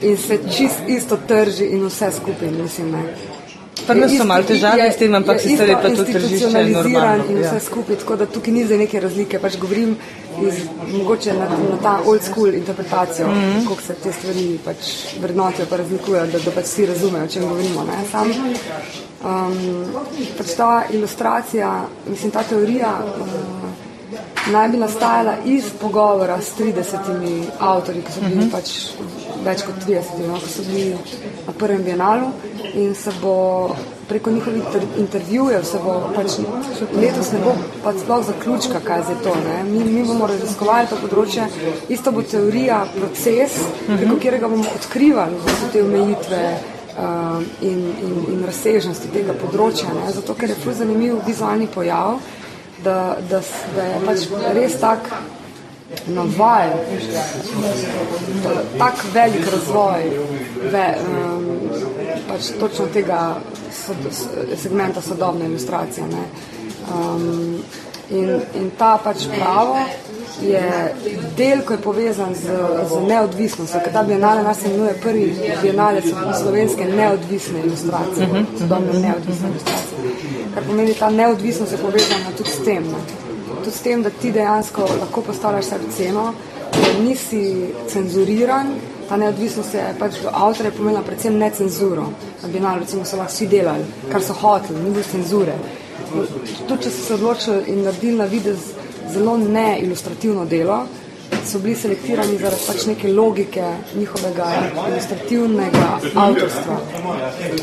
in 0.02 0.16
se 0.16 0.38
čist 0.56 0.88
isto 0.88 1.16
trži 1.28 1.64
in 1.64 1.86
vse 1.86 2.10
skupaj, 2.10 2.50
mislim. 2.50 2.92
Ne. 2.92 3.31
Pri 3.86 4.00
nas 4.00 4.12
Je 4.12 4.18
so 4.18 4.24
malo 4.24 4.42
težave 4.42 4.82
je- 4.82 4.92
s 4.92 4.96
tem, 4.96 5.14
ampak 5.14 5.44
je 5.44 5.50
je 5.50 5.54
isto 5.54 5.64
pa 5.66 5.82
to 5.82 6.04
tržišče 6.04 6.18
institucionaliziran 6.18 6.92
normalno, 6.92 7.24
In 7.30 7.38
ja. 7.42 7.50
vse 7.50 7.66
skupaj, 7.66 7.96
tako 7.96 8.16
da 8.16 8.26
tukaj 8.26 8.54
ni 8.54 8.64
zdaj 8.64 8.78
neke 8.78 9.00
razlike. 9.00 9.38
Pač 9.38 9.56
govorim 9.58 9.96
iz, 10.42 10.54
mogoče 10.92 11.32
na, 11.32 11.48
na 11.70 11.76
ta 11.82 12.00
old 12.06 12.22
school 12.22 12.54
interpretacijo, 12.54 13.26
mm. 13.28 13.32
-hmm. 13.32 13.68
kako 13.68 13.82
se 13.82 13.94
te 13.94 14.12
stvari 14.12 14.58
pač 14.64 14.76
vrednotijo, 15.20 15.66
pa 15.70 15.76
razlikujejo, 15.76 16.26
da, 16.26 16.38
da 16.38 16.50
pač 16.50 16.64
vsi 16.64 16.86
razumejo, 16.86 17.24
o 17.24 17.28
čem 17.28 17.42
govorimo. 17.48 17.84
Ne? 17.84 17.98
Sam, 18.10 18.30
um, 19.24 19.84
pač 20.38 20.46
ta 20.56 20.82
ilustracija, 20.90 21.84
mislim, 22.06 22.30
ta 22.30 22.42
teorija. 22.42 22.98
Uh, 23.20 23.62
Naj 24.52 24.68
bi 24.68 24.76
nastajala 24.76 25.34
iz 25.44 25.64
pogovora 25.80 26.40
s 26.40 26.58
30 26.58 27.42
avtorji, 27.58 28.02
ki 28.02 28.12
so 28.12 28.20
bili 28.20 28.34
uh 28.34 28.42
-huh. 28.42 28.50
pač 28.50 28.70
več 29.44 29.64
kot 29.66 29.80
30, 29.86 30.22
no, 30.26 30.38
ki 30.42 30.50
so 30.50 30.64
bili 30.66 30.84
na 31.46 31.54
prvem 31.58 31.82
bienalu 31.86 32.30
in 32.78 32.94
se 32.94 33.12
bo 33.20 33.36
preko 34.08 34.30
njihovih 34.30 34.62
inter 34.62 34.84
intervjujev, 34.98 35.64
se 35.64 35.78
bo 35.84 35.94
pač 36.14 36.36
letos 36.96 37.32
ne 37.32 37.40
bo 37.44 37.54
pač 37.84 38.02
sploh 38.02 38.26
zaključka, 38.26 38.82
kaj 38.84 39.04
je 39.10 39.16
to. 39.24 39.34
Ne. 39.46 39.56
Mi, 39.70 39.84
mi 39.84 40.04
bomo 40.08 40.28
raziskovali 40.30 40.90
to 40.90 40.98
področje, 41.00 41.48
isto 41.88 42.12
bo 42.12 42.24
teorija, 42.34 42.82
proces, 42.96 43.56
preko 43.86 44.18
katerega 44.18 44.52
bomo 44.52 44.68
odkrivali 44.76 45.38
v 45.38 45.48
bistvu 45.48 45.72
te 45.72 45.82
omejitve 45.86 46.42
um, 46.52 47.48
in, 47.70 47.82
in, 48.04 48.14
in 48.36 48.46
razsežnosti 48.48 49.12
tega 49.14 49.36
področja, 49.40 49.92
ne. 49.96 50.12
zato 50.12 50.36
ker 50.38 50.52
je 50.52 50.78
zanimiv 50.82 51.20
vizualni 51.26 51.70
pojav 51.72 52.20
da, 52.84 53.16
da, 53.30 53.40
da 53.76 53.82
je 53.82 54.00
pač 54.06 54.26
res 54.54 54.76
tak 54.80 55.08
navaj, 56.06 56.70
tak 58.78 58.94
velik 59.14 59.46
razvoj 59.52 60.02
ve, 60.72 60.86
um, 61.08 61.46
pač 62.28 62.50
točno 62.60 62.86
tega 62.92 63.36
sod, 63.86 63.96
segmenta 64.62 65.00
sodobne 65.00 65.46
ilustracije. 65.46 66.06
Ne. 66.06 66.24
Um, 66.94 67.62
in, 68.10 68.40
in 68.54 68.70
ta 68.78 68.98
pač 69.04 69.26
pravo 69.38 69.78
je 70.42 70.94
del, 71.36 71.62
ko 71.62 71.72
je 71.72 71.78
povezan 71.78 72.34
z, 72.34 72.56
z 72.88 73.00
neodvisnostjo, 73.08 73.80
ker 73.84 73.92
ta 73.92 74.02
bienale 74.02 74.42
nas 74.42 74.64
imenuje 74.64 74.94
prvi 75.02 75.34
bienale 75.62 76.02
slovenske 76.42 76.84
neodvisne 76.84 77.60
ilustracije, 77.64 78.28
sodobne 78.58 79.00
neodvisne 79.00 79.48
ilustracije. 79.48 79.98
Kar 80.54 80.64
pomeni, 80.66 80.94
ta 80.94 81.10
neodvisnost 81.10 81.72
je 81.72 81.78
povezana 81.78 82.36
tudi 82.36 82.50
s 82.50 82.64
tem. 82.64 82.82
Ne. 82.82 83.31
Tudi 83.62 83.76
s 83.76 83.82
tem, 83.82 84.02
da 84.02 84.10
ti 84.10 84.32
dejansko 84.32 84.86
lahko 85.00 85.22
postavljaš 85.22 85.64
sebi 85.64 85.92
ceno, 85.96 86.32
da 86.72 87.02
nisi 87.04 87.42
cenzuriran, 87.88 88.74
ta 89.08 89.16
neodvisnost 89.16 89.74
je 89.74 89.84
pač 89.98 90.18
do 90.22 90.30
avtorja 90.32 90.72
pomenila 90.76 91.02
predvsem 91.06 91.38
necenzuro. 91.38 92.08
Na 92.42 92.48
bienalu 92.48 92.80
recimo 92.80 93.04
so 93.04 93.16
lahko 93.16 93.32
vsi 93.32 93.46
delali, 93.46 93.84
kar 94.12 94.22
so 94.22 94.34
hoteli, 94.34 94.82
ni 94.82 94.90
bilo 94.90 95.04
cenzure. 95.10 95.54
Tudi 96.68 96.82
če 96.82 96.90
so 96.90 97.06
se 97.06 97.14
odločili 97.14 97.62
in 97.72 97.84
naredili 97.86 98.18
na 98.18 98.24
videz 98.24 98.72
zelo 99.12 99.36
neilustrativno 99.38 100.44
delo, 100.44 100.82
so 101.46 101.58
bili 101.58 101.74
selektirani 101.76 102.38
zaradi 102.38 102.62
pač 102.66 102.86
neke 102.86 103.12
logike 103.12 103.64
njihovega 103.94 104.46
ilustrativnega 104.88 105.86
avtorstva. 106.14 106.76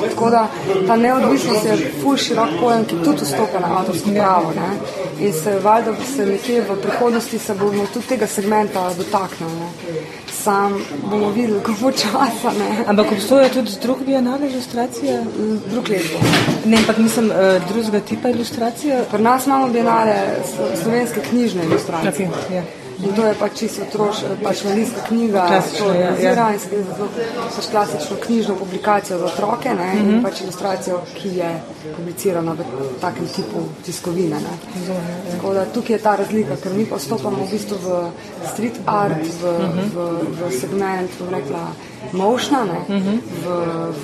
Tako 0.10 0.30
da 0.30 0.48
ta 0.88 0.96
neodvisnost 0.96 1.66
je 1.66 1.92
ful 2.02 2.18
širok 2.18 2.56
pojem, 2.62 2.86
ki 2.86 3.02
tudi 3.04 3.26
vstopa 3.26 3.60
na 3.60 3.74
avtorsko 3.80 4.16
pravo. 4.16 4.54
Ne? 4.56 4.70
In 5.26 5.34
se 5.34 5.60
valjda 5.60 5.96
se 6.16 6.26
nekje 6.26 6.62
v 6.62 6.82
prihodnosti 6.82 7.40
se 7.40 7.56
bomo 7.56 7.88
tudi 7.94 8.08
tega 8.08 8.28
segmenta 8.28 8.90
dotaknili. 8.98 9.60
Ne? 9.60 9.70
sam 10.44 10.86
bomo 11.10 11.30
videli, 11.30 11.60
kako 11.60 11.78
bo 11.82 11.92
časa. 11.92 12.52
Ne. 12.60 12.84
Ampak 12.88 13.12
obstoja 13.12 13.50
tudi 13.50 13.72
druge 13.82 14.06
bienale 14.06 14.50
ilustracije? 14.50 15.24
Drug 15.72 15.90
let. 15.90 16.12
Ne, 16.66 16.78
ampak 16.78 16.98
nisem 16.98 17.32
uh, 17.32 17.36
drugega 17.68 18.00
tipa 18.00 18.30
ilustracije. 18.30 19.04
Pri 19.12 19.24
nas 19.24 19.46
imamo 19.46 19.68
bienale 19.68 20.16
slovenske 20.84 21.22
knjižne 21.30 21.66
ilustracije. 21.66 22.30
Okay, 22.30 22.56
yeah. 22.56 22.79
In 23.00 23.14
to 23.16 23.24
je 23.24 23.34
pač 23.34 23.52
čisto 23.56 23.82
otroš, 23.82 24.18
pač 24.44 24.64
malinska 24.64 25.02
knjiga, 25.08 25.46
Klasično, 25.48 25.94
ja, 25.94 26.10
ja. 26.20 26.52
in 26.52 26.60
se 26.60 26.70
gre 26.70 26.84
za 26.84 26.94
zelo 26.94 27.08
pač 27.56 27.66
klasično 27.72 28.16
knjižno 28.18 28.56
publikacijo 28.56 29.18
za 29.18 29.26
otroke 29.26 29.70
ne, 29.72 29.94
Mhm. 29.96 30.10
in 30.10 30.24
pač 30.24 30.42
ilustracijo, 30.42 31.00
ki 31.16 31.30
je 31.30 31.52
publicirana 31.96 32.52
v 32.54 32.64
takem 33.00 33.28
tipu 33.28 33.60
tiskovine. 33.84 34.36
Ne. 34.38 34.54
Tako 35.32 35.54
da 35.54 35.66
tukaj 35.66 35.96
je 35.96 36.00
ta 36.00 36.16
razlika, 36.16 36.56
ker 36.56 36.74
mi 36.74 36.86
pa 36.86 37.00
stopamo 37.00 37.46
v 37.46 37.52
bistvu 37.52 37.78
v 37.78 38.12
street 38.46 38.80
art, 38.86 39.16
v, 39.42 39.44
Mhm. 39.60 39.92
v, 39.96 39.98
v 40.40 40.52
segment, 40.52 41.10
bom 41.20 41.30
rekla, 41.30 41.64
mošna, 42.14 42.64
ne, 42.66 42.80
Mhm. 42.90 43.20
v, 43.44 43.46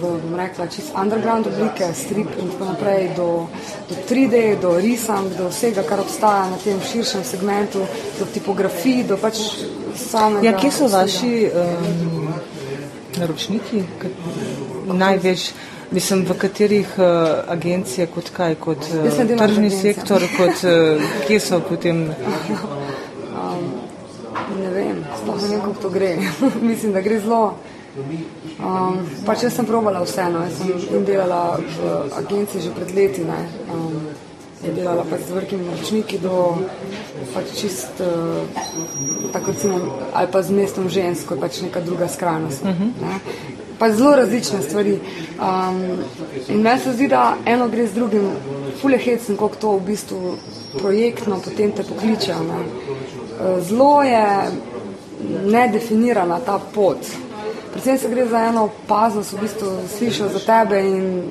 v, 0.00 0.02
bom 0.22 0.34
rekla, 0.36 0.66
čist 0.66 0.92
underground 1.02 1.46
oblike, 1.46 1.88
strip 1.94 2.28
in 2.38 2.48
tako 2.50 2.64
naprej, 2.64 3.10
do, 3.16 3.46
do 3.88 3.94
3D, 4.08 4.56
do 4.60 4.76
risank, 4.78 5.36
do 5.36 5.48
vsega, 5.48 5.82
kar 5.82 6.00
obstaja 6.00 6.50
na 6.50 6.56
tem 6.64 6.80
širšem 6.80 7.24
segmentu, 7.24 7.86
do 8.18 8.24
tipografij, 8.26 9.04
do 9.04 9.16
pač 9.16 9.38
samega. 9.96 10.46
Ja, 10.46 10.52
kje 10.58 10.70
so 10.70 10.86
vsega. 10.86 11.02
vaši 11.02 11.50
um, 11.54 12.34
naročniki? 13.18 13.84
Največ, 14.86 15.52
mislim, 15.90 16.24
v 16.26 16.34
katerih 16.38 16.88
uh, 16.98 17.04
agencije, 17.48 18.06
kot 18.06 18.30
kaj, 18.30 18.54
kot 18.54 18.78
uh, 18.94 19.36
tržni 19.38 19.70
sektor, 19.70 20.22
kot 20.36 20.64
uh, 20.64 21.02
kje 21.26 21.40
so 21.40 21.60
potem. 21.60 22.06
Sploh 25.26 25.42
ne 25.42 25.48
vem, 25.48 25.60
kako 25.60 25.82
to 25.82 25.90
gre. 25.90 26.16
Mislim, 26.70 26.92
da 26.92 27.00
gre 27.00 27.18
zelo. 27.20 27.54
Um, 28.60 28.98
pač 29.26 29.42
jaz 29.42 29.56
sem 29.56 29.66
probala 29.66 30.04
vseeno, 30.04 30.44
jaz 30.44 30.60
sem 30.60 30.98
in 30.98 31.04
delala 31.08 31.56
v 31.58 31.88
agenciji 32.20 32.62
že 32.62 32.70
pred 32.76 32.92
leti. 32.94 33.24
Ne. 33.26 33.40
Um, 33.72 34.06
je 34.62 34.70
delala 34.72 35.02
pač 35.08 35.26
z 35.26 35.34
velikimi 35.34 35.66
naročniki 35.66 36.20
do 36.22 36.62
pač 37.34 37.50
čist, 37.58 37.98
uh, 38.04 38.46
tako 39.34 39.50
recimo, 39.50 39.80
ali 40.14 40.30
pa 40.30 40.42
z 40.42 40.54
mestom 40.54 40.86
žensko, 40.88 41.34
je 41.34 41.40
pač 41.40 41.60
neka 41.66 41.82
druga 41.82 42.06
skrajnost. 42.08 42.62
Ne. 42.62 43.18
Pa 43.76 43.90
zelo 43.92 44.14
različne 44.16 44.62
stvari. 44.62 45.00
Um, 45.42 45.82
in 46.48 46.62
meni 46.62 46.80
se 46.80 46.94
zdi, 46.94 47.10
da 47.10 47.34
eno 47.44 47.66
gre 47.68 47.88
z 47.90 47.98
drugim, 47.98 48.30
fulje 48.80 49.02
hecen, 49.02 49.36
koliko 49.36 49.56
to 49.60 49.74
v 49.76 49.86
bistvu 49.90 50.36
projektno 50.78 51.42
potem 51.42 51.74
te 51.74 51.82
pokličejo. 51.82 52.40
Ne. 52.46 52.62
Eh, 53.36 53.60
Zelo 53.60 54.02
je 54.02 54.26
nedefinirana 55.46 56.40
ta 56.40 56.60
pot. 56.74 56.98
Predvsem 57.72 57.98
se 57.98 58.08
gre 58.08 58.26
za 58.26 58.38
eno 58.40 58.62
opaznost, 58.64 59.32
v 59.32 59.38
bistvu 59.38 59.66
slišijo 59.98 60.28
za 60.28 60.38
tebe 60.40 60.78
in 60.80 61.22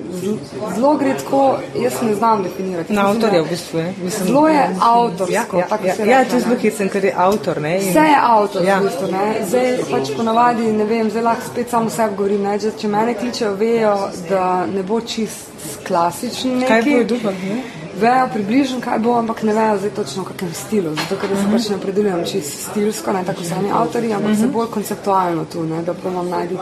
zelo 0.75 0.93
gre 0.95 1.13
tako, 1.13 1.39
jaz 1.75 1.93
ne 2.01 2.15
znam 2.15 2.43
definirati. 2.43 2.93
Na 2.93 3.08
avtorja 3.10 3.41
v 3.41 3.47
bistvu. 3.49 3.79
Ne? 3.79 3.93
Mislim, 4.03 4.27
Zelo 4.27 4.47
je 4.47 4.60
avtorsko, 4.81 5.34
Ja, 5.34 5.43
ja, 5.53 5.67
tako 5.67 5.88
ja, 5.88 5.95
se 5.95 6.08
ja, 6.08 6.17
reče, 6.19 6.29
to 6.29 6.36
je 6.36 6.41
zelo 6.41 6.53
ne. 6.53 6.60
hecen, 6.62 6.89
ker 6.89 7.05
je 7.05 7.13
avtor. 7.17 7.62
Ne? 7.62 7.73
In- 7.75 7.89
Vse 7.89 7.99
je 8.01 8.17
avtor, 8.21 8.62
Ja. 8.62 8.67
ja. 8.67 8.79
v 8.79 8.84
bistvu, 8.84 9.08
ne. 9.08 9.45
Zdaj 9.47 9.77
pač 9.91 10.12
ponavadi, 10.17 10.62
ne 10.63 10.86
vem, 10.86 11.10
zdaj 11.10 11.23
lahko 11.23 11.41
spet 11.47 11.69
samo 11.69 11.89
sebi 11.89 12.15
govorim, 12.15 12.43
ne. 12.43 12.60
Če, 12.60 12.71
če 12.77 12.88
mene 12.89 13.13
kličejo, 13.13 13.55
vejo, 13.55 13.95
da 14.29 14.45
ne 14.67 14.84
bo 14.84 15.01
čist 15.01 15.49
klasičen 15.88 16.58
neki. 16.58 16.67
Kaj 16.67 16.81
bodo 16.84 17.03
duhali? 17.03 17.62
Vejo 17.95 18.27
približno, 18.34 18.81
kaj 18.84 18.99
bo, 18.99 19.13
ampak 19.15 19.43
ne 19.43 19.53
vejo 19.53 19.77
zdaj 19.77 19.91
točno 19.95 20.23
v 20.23 20.27
kakem 20.27 20.53
stilu. 20.53 20.91
Zato, 20.95 21.15
ker 21.21 21.29
se 21.29 21.45
pač 21.51 21.69
ne 21.69 21.75
opredeljujem 21.75 22.25
čisto 22.27 22.71
stilsko, 22.71 23.13
ne 23.13 23.23
tako 23.23 23.43
sami 23.47 23.71
avtori, 23.71 24.13
ampak 24.13 24.36
se 24.39 24.47
bolj 24.51 24.67
konceptualno 24.73 25.45
tu, 25.45 25.63
ne, 25.63 25.81
da 25.84 25.93
probam 25.93 26.29
najti 26.29 26.58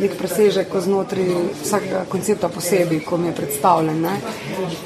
nek 0.00 0.16
presežek 0.18 0.76
znotraj 0.84 1.30
vsakega 1.62 2.04
koncepta 2.08 2.48
posebej, 2.48 3.00
ko 3.08 3.16
mi 3.16 3.30
je 3.30 3.34
predstavljen. 3.40 4.00
Ne. 4.04 4.14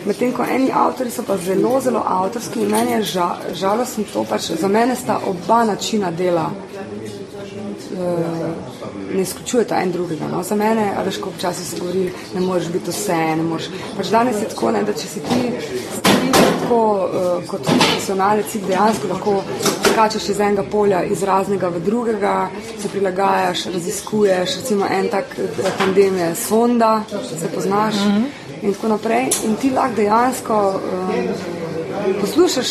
Medtem 0.06 0.32
ko 0.32 0.46
eni 0.46 0.70
avtori 0.74 1.10
so 1.10 1.26
pa 1.26 1.36
zelo, 1.36 1.80
zelo 1.80 2.04
avtorski 2.06 2.62
in 2.62 2.70
meni 2.70 2.92
je 2.98 3.02
ža, 3.16 3.28
žalostno 3.54 4.04
to, 4.12 4.24
pač 4.24 4.52
za 4.60 4.68
mene 4.68 4.96
sta 4.96 5.18
oba 5.26 5.64
načina 5.64 6.10
dela 6.10 6.50
eh, 7.98 8.67
ne 9.14 9.22
izključujeta 9.22 9.82
en 9.82 9.92
drugega. 9.92 10.28
No. 10.32 10.42
Za 10.42 10.56
mene, 10.56 10.92
a 10.96 11.02
veš, 11.02 11.20
ko 11.20 11.32
včasih 11.36 11.66
se 11.66 11.80
govori, 11.80 12.10
ne 12.34 12.40
moreš 12.40 12.68
biti 12.68 12.90
vse, 12.90 13.16
ne 13.36 13.42
moreš. 13.42 13.70
Pač 13.96 14.10
danes 14.12 14.42
je 14.42 14.48
tako, 14.48 14.72
ne, 14.72 14.82
da 14.82 14.92
če 14.92 15.08
si 15.08 15.20
ti, 15.20 15.40
tako 16.32 16.80
uh, 16.94 17.44
kot 17.48 17.64
profesionalec, 17.64 18.50
si 18.52 18.60
dejansko 18.66 19.08
lahko 19.08 19.36
skačeš 19.92 20.28
iz 20.28 20.40
enega 20.40 20.62
polja, 20.70 21.02
iz 21.04 21.22
raznega 21.22 21.68
v 21.68 21.80
drugega, 21.80 22.34
se 22.82 22.88
prilagajaš, 22.88 23.64
raziskuješ, 23.74 24.56
recimo 24.60 24.86
en 24.86 25.08
tak 25.08 25.38
eh, 25.38 25.72
tandem 25.78 26.18
je 26.18 26.34
sonda, 26.34 27.02
se 27.40 27.48
poznaš 27.54 27.94
in 28.62 28.74
tako 28.74 28.88
naprej. 28.88 29.30
In 29.46 29.56
ti 29.56 29.70
lahko 29.70 29.96
dejansko 29.96 30.60
um, 30.76 32.20
poslušaš 32.20 32.68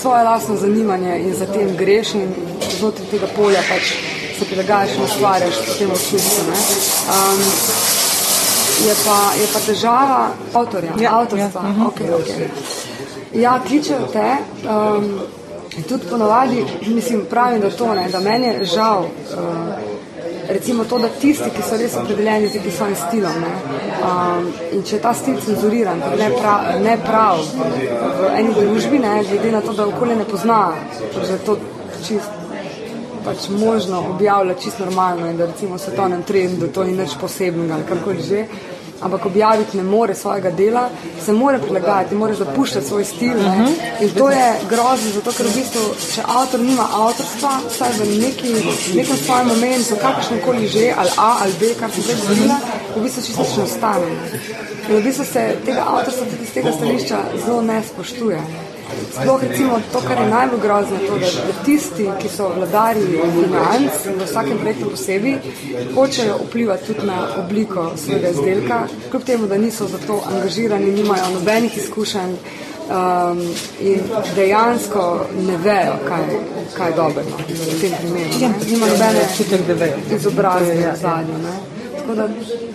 svoje 0.00 0.24
lastno 0.24 0.56
zanimanje 0.56 1.18
in 1.18 1.34
za 1.34 1.46
tem 1.46 1.76
greš 1.76 2.14
in 2.14 2.32
znotraj 2.78 3.08
tega 3.10 3.26
polja 3.36 3.62
pač 3.68 4.15
se 4.38 4.44
prilagajaš 4.44 4.90
in 4.96 5.02
ustvarjaš 5.04 5.54
s 5.54 5.78
tem 5.78 5.90
občutkom. 5.90 6.46
ne. 6.50 6.60
Um, 7.14 7.40
je, 8.86 8.94
pa, 9.04 9.18
je 9.40 9.46
pa 9.52 9.58
težava 9.66 10.28
avtorja, 10.54 10.92
Ja, 11.00 11.18
avtorstva. 11.20 11.62
ja, 11.62 11.68
mhm. 11.70 11.82
okay, 11.86 12.10
okay. 12.20 12.48
ja, 13.34 13.60
kličejo 13.66 14.06
te. 14.12 14.36
Um, 14.68 15.20
tudi 15.88 16.06
ponovadi, 16.10 16.64
mislim, 16.86 17.24
pravim, 17.30 17.60
da 17.60 17.70
to 17.70 17.94
ne, 17.94 18.08
da 18.08 18.20
meni 18.20 18.46
je 18.46 18.64
žal. 18.64 19.02
Uh, 19.02 19.96
Recimo 20.48 20.84
to, 20.84 20.98
da 20.98 21.08
tisti, 21.08 21.50
ki 21.50 21.62
so 21.68 21.76
res 21.76 21.96
opredeljeni 21.98 22.48
z 22.48 22.54
nekim 22.54 22.72
svojim 22.72 22.96
stilom, 22.96 23.34
ne, 23.42 23.48
um, 24.06 24.44
in 24.72 24.82
če 24.86 24.96
je 24.96 25.00
ta 25.02 25.10
stil 25.14 25.40
cenzuriran, 25.42 25.98
ne 26.18 26.28
prav, 26.38 26.68
ne 26.84 26.94
prav 27.02 27.40
v 28.20 28.28
eni 28.38 28.54
družbi, 28.54 29.00
ne, 29.02 29.24
glede 29.26 29.50
na 29.52 29.60
to, 29.60 29.74
da 29.74 29.88
okolje 29.90 30.16
ne 30.16 30.24
pozna, 30.24 30.60
da 31.16 31.26
je 31.32 31.38
to 31.48 31.56
čist 32.06 32.35
pač 33.26 33.48
možno 33.50 34.04
objavljati 34.14 34.62
čisto 34.62 34.84
normalno 34.84 35.26
in 35.26 35.36
da 35.36 35.46
recimo 35.46 35.78
svetovnem 35.78 36.22
trendu 36.22 36.68
to 36.68 36.84
ni 36.84 36.92
nič 36.92 37.18
posebnega 37.20 37.74
ali 37.74 37.88
karkoli 37.88 38.22
že, 38.22 38.44
ampak 39.00 39.26
objaviti 39.26 39.76
ne 39.76 39.82
more 39.82 40.14
svojega 40.14 40.50
dela, 40.50 40.88
se 41.24 41.32
more 41.32 41.58
prilagajati, 41.58 42.14
more 42.14 42.34
zapuščati 42.34 42.86
svoj 42.86 43.04
stil. 43.04 43.42
Ne? 43.42 43.66
In 44.00 44.10
to 44.18 44.30
je 44.30 44.46
grozno, 44.70 45.10
zato 45.14 45.32
ker 45.36 45.46
v 45.46 45.54
bistvu, 45.58 45.82
če 46.14 46.24
avtor 46.36 46.60
nima 46.60 46.86
avtorstva, 47.00 47.50
vsaj 47.66 47.92
v 47.98 48.06
neki, 48.22 48.54
nekem 48.94 49.18
svojem 49.24 49.50
momentu, 49.52 49.98
kakršnem 50.00 50.40
koli 50.46 50.68
že, 50.68 50.86
ali 50.96 51.10
A 51.16 51.28
ali 51.42 51.58
B, 51.60 51.74
kar 51.80 51.90
sem 51.90 52.06
zdaj 52.06 52.22
govorila, 52.22 52.60
v 52.96 53.02
bistvu 53.02 53.26
čisto 53.26 53.48
ne 53.56 53.66
ostane. 53.66 54.06
ne. 54.06 54.40
In 54.88 54.96
v 54.96 55.02
bistvu 55.04 55.28
se 55.32 55.44
tega 55.66 55.84
avtorstva 55.90 56.30
tudi 56.32 56.46
z 56.46 56.56
tega 56.60 56.72
stališča 56.72 57.22
zelo 57.44 57.60
ne 57.62 57.82
spoštuje. 57.82 58.40
Sploh 59.12 59.42
recimo 59.42 59.80
to, 59.92 60.00
kar 60.08 60.18
je 60.20 60.28
najbolj 60.28 60.60
grozno, 60.60 60.98
to, 61.08 61.18
da, 61.18 61.26
da 61.26 61.64
tisti, 61.64 62.08
ki 62.22 62.28
so 62.28 62.48
vladarji 62.56 63.06
financ 63.34 64.04
v 64.06 64.24
vsakem 64.24 64.58
projektu 64.58 64.90
posebej, 64.90 65.36
hočejo 65.94 66.38
vplivati 66.48 66.86
tudi 66.86 67.06
na 67.06 67.18
obliko 67.44 67.90
svojega 67.96 68.28
izdelka, 68.28 68.80
kljub 69.10 69.24
temu, 69.24 69.46
da 69.46 69.58
niso 69.58 69.86
za 69.86 69.98
to 70.06 70.22
angažirani, 70.32 70.92
nimajo 70.92 71.30
nobenih 71.34 71.76
izkušenj 71.76 72.34
um, 72.90 73.40
in 73.80 74.00
dejansko 74.36 75.26
ne 75.46 75.56
vejo, 75.56 75.96
kaj, 76.08 76.22
kaj 76.76 76.90
je 76.90 76.96
dobro 76.96 77.22
no, 77.30 77.36
v 77.48 77.80
tem 77.80 77.92
primeru. 77.98 78.30
ne. 78.40 78.54
Nima 78.70 78.86
nobene 78.86 79.26
izobrazbe 80.16 80.74
v 80.74 80.96
zadnjem. 81.00 81.42
ne. 81.42 81.56
Tako 81.98 82.14
da 82.14 82.28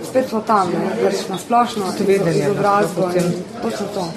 spet 0.10 0.30
smo 0.30 0.42
tam, 0.42 0.70
ne, 0.70 1.12
na 1.30 1.38
splošno 1.38 1.86
no, 1.86 2.32
izobrazbo 2.32 3.10
in 3.16 3.34
točno 3.62 3.88
to. 3.94 4.08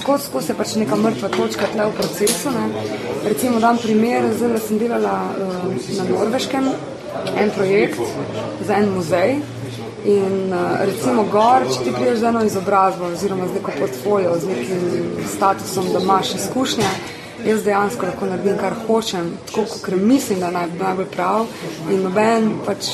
Skozi 0.00 0.24
skozi 0.24 0.50
je 0.50 0.56
pač 0.56 0.74
neka 0.80 0.96
mrtva 0.96 1.28
točka 1.28 1.66
tle 1.72 1.86
v 1.86 1.96
procesu. 1.96 2.50
Ne. 2.50 2.84
Recimo 3.24 3.60
dam 3.60 3.78
primer, 3.78 4.24
zdaj 4.34 4.60
sem 4.66 4.78
delala 4.80 5.16
uh, 5.36 5.66
na 5.98 6.04
Norveškem 6.08 6.70
en 7.36 7.50
projekt 7.50 8.00
za 8.66 8.74
en 8.80 8.88
muzej. 8.94 9.36
In 10.04 10.50
uh, 10.50 10.80
recimo 10.82 11.26
gor, 11.30 11.66
če 11.68 11.84
ti 11.84 11.92
priješ 11.94 12.22
z 12.22 12.30
eno 12.32 12.44
izobrazbo 12.44 13.12
oziroma 13.12 13.46
z 13.46 13.60
neko 13.60 13.74
portfolio, 13.78 14.38
z 14.40 14.48
nekim 14.48 14.86
statusom, 15.36 15.92
da 15.92 16.00
imaš 16.02 16.34
izkušnje, 16.40 16.88
jaz 17.46 17.62
dejansko 17.62 18.08
lahko 18.08 18.26
naredim, 18.26 18.56
kar 18.58 18.74
hočem, 18.86 19.30
tako 19.46 19.66
kot 19.84 20.00
mislim, 20.00 20.40
da 20.40 20.50
je 20.50 20.56
naj, 20.56 20.72
najbolj 20.80 21.10
prav. 21.14 21.46
In 21.90 22.02
noben 22.08 22.50
pač 22.66 22.90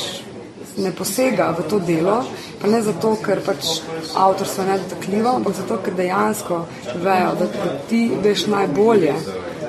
ne 0.79 0.93
posega 0.95 1.51
v 1.59 1.67
to 1.71 1.79
delo, 1.79 2.23
pa 2.61 2.71
ne 2.71 2.83
zato, 2.83 3.17
ker 3.25 3.43
pač 3.47 3.81
avtorstvo 4.15 4.65
je 4.65 4.71
nedotakljivo, 4.71 5.35
ampak 5.41 5.55
zato, 5.61 5.79
ker 5.85 5.95
dejansko 5.95 6.65
vejo, 7.05 7.35
da, 7.41 7.51
da 7.53 7.75
ti 7.91 8.03
veš 8.23 8.47
najbolje. 8.53 9.15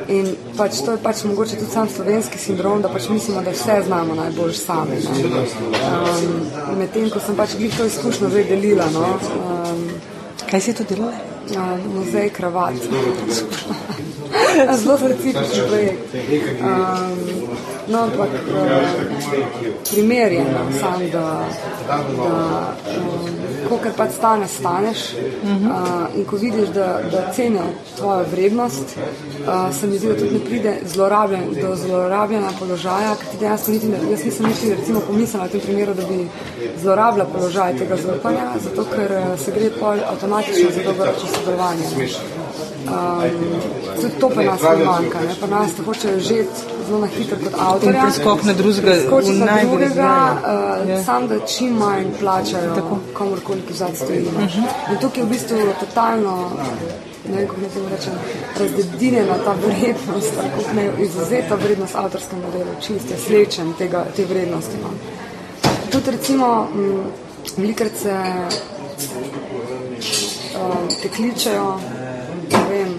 In 0.09 0.29
pač 0.57 0.79
to 0.85 0.95
je 0.95 1.01
pač 1.03 1.23
mogoče 1.29 1.59
tudi 1.59 1.71
sam 1.71 1.89
slovenski 1.89 2.39
sindrom, 2.41 2.81
da 2.81 2.89
pač 2.89 3.09
mislimo, 3.13 3.43
da 3.45 3.53
vse 3.53 3.81
znamo 3.85 4.15
najbolj 4.17 4.53
sami. 4.57 5.01
ne. 5.05 5.43
Um, 5.77 6.77
Medtem, 6.79 7.09
ko 7.13 7.21
sem 7.21 7.37
pač 7.37 7.57
glih 7.59 7.77
to 7.77 7.85
izkušnjo 7.85 8.29
zdaj 8.29 8.47
delila, 8.49 8.89
no, 8.93 9.05
um, 9.43 9.85
Kaj 10.49 10.61
si 10.61 10.73
to 10.73 10.83
delala? 10.83 11.28
Uh, 11.55 11.95
muzej 11.95 12.29
kravat. 12.29 12.73
Zelo 14.77 14.97
specifičen 14.97 15.67
projekt. 15.67 16.13
Um, 16.61 16.77
no, 17.87 17.99
ampak 17.99 18.29
uh, 18.29 18.71
primer 19.91 20.31
je 20.31 20.43
no, 20.43 20.79
sam, 20.79 21.01
da, 21.11 21.45
da 21.87 21.97
um, 21.97 23.29
kolikor 23.69 23.91
pač 23.97 24.11
stane, 24.17 24.47
staneš 24.47 24.99
uh, 25.13 26.15
in 26.15 26.25
ko 26.25 26.37
vidiš, 26.37 26.69
da, 26.73 27.01
da 27.11 27.31
cenijo 27.33 27.65
tvojo 27.97 28.25
vrednost, 28.31 28.97
uh, 29.49 29.75
se 29.75 29.87
mi 29.87 29.97
zdi, 29.97 30.07
da 30.07 30.15
tudi 30.15 30.33
ne 30.33 30.39
pride 30.45 30.73
zlorabljen, 30.85 31.43
do 31.61 31.75
zlorabljanja 31.75 32.51
položaja, 32.59 33.15
ker 33.15 33.31
ti 33.31 33.37
dejansko 33.37 33.71
niti 33.71 33.87
ne, 33.87 33.99
jaz 34.11 34.25
nisem 34.25 34.45
niti 34.45 34.73
recimo 34.75 34.99
pomislila 35.07 35.45
v 35.45 35.51
tem 35.51 35.61
primeru, 35.61 35.93
da 35.93 36.05
bi 36.05 36.27
zlorabila 36.81 37.25
položaj 37.25 37.77
tega 37.77 37.97
zaupanja, 37.97 38.51
zato 38.63 38.87
ker 38.95 39.11
uh, 39.17 39.39
se 39.39 39.51
gre 39.51 39.69
pol 39.79 40.05
avtomatično 40.13 40.71
za 40.75 40.83
dolgoročno 40.83 41.29
sodelovanje. 41.35 41.85
Um, 42.89 43.31
tudi 44.01 44.13
to 44.19 44.29
pa 44.29 44.43
nas 44.43 44.61
ne 44.61 44.85
manjka, 44.85 45.19
ne? 45.19 45.35
pa 45.41 45.47
nas 45.47 45.73
te 45.75 45.83
hočejo 45.83 46.19
žeti 46.19 46.79
zelo 46.87 46.99
na 46.99 47.07
hitro 47.07 47.37
kot 47.43 47.53
avtorja. 47.59 48.01
Preskok 48.03 48.43
na 48.43 48.53
drugega, 48.53 48.95
Skoči 49.05 49.31
v 49.31 49.37
za 49.37 49.45
najbolj 49.45 49.79
drugega, 49.79 50.13
uh, 50.33 51.05
sam 51.05 51.27
da 51.27 51.39
čim 51.45 51.77
manj 51.77 52.07
plačajo 52.19 53.01
komorkoli, 53.13 53.61
ki 53.67 53.73
zadaj 53.73 53.95
stoji. 53.95 54.21
Uh 54.21 54.33
-huh. 54.33 54.91
In 54.91 54.97
tukaj 55.01 55.21
je 55.21 55.25
v 55.25 55.29
bistvu 55.29 55.57
totalno, 55.79 56.49
ne 57.29 57.37
vem, 57.37 57.47
kako 57.47 57.61
naj 57.61 57.69
temu 57.73 57.89
rečem, 57.89 58.13
razdedinjena 58.59 59.37
ta 59.43 59.55
vrednost, 59.65 60.35
tako 60.35 60.73
ne 60.75 60.89
izuzeta 61.05 61.55
vrednost 61.55 61.95
avtorskega 61.95 62.41
modela, 62.45 62.75
čist 62.81 63.11
je 63.11 63.17
slečen 63.27 63.73
tega, 63.77 64.05
te 64.15 64.25
vrednosti. 64.25 64.81
No. 64.81 64.89
Tudi 65.91 66.11
recimo, 66.11 66.67
velikrat 67.57 67.91
se 68.01 68.15
um, 70.57 70.87
te 71.01 71.09
kličejo, 71.09 71.79
ne 72.51 72.63
vem, 72.69 72.93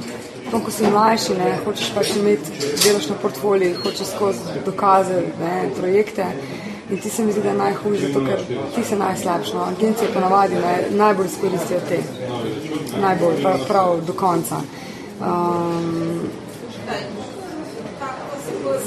to, 0.50 0.60
ko 0.64 0.70
si 0.70 0.86
mlajši, 0.86 1.34
ne, 1.38 1.52
hočeš 1.64 1.92
pač 1.94 2.16
imeti, 2.18 2.58
delaš 2.84 3.08
na 3.10 3.18
portfolio, 3.22 3.76
hočeš 3.84 4.14
skozi 4.16 4.64
dokaze, 4.66 5.22
ne, 5.40 5.70
projekte. 5.78 6.26
In 6.90 6.98
ti 7.00 7.10
se 7.10 7.24
mi 7.24 7.32
zdi, 7.32 7.42
da 7.42 7.48
je 7.48 7.54
najhujše, 7.54 8.06
zato 8.06 8.26
ker 8.26 8.40
ti 8.74 8.84
si 8.84 8.96
najslabši. 8.96 9.54
No. 9.54 9.62
Agencije 9.62 10.10
pa 10.14 10.20
navadi 10.20 10.54
ne, 10.54 10.84
najbolj 10.90 11.26
izkoristijo 11.26 11.80
te, 11.88 11.98
najbolj, 13.00 13.42
prav, 13.42 13.58
prav 13.68 14.00
do 14.06 14.12
konca. 14.12 14.56
Um, 15.20 16.20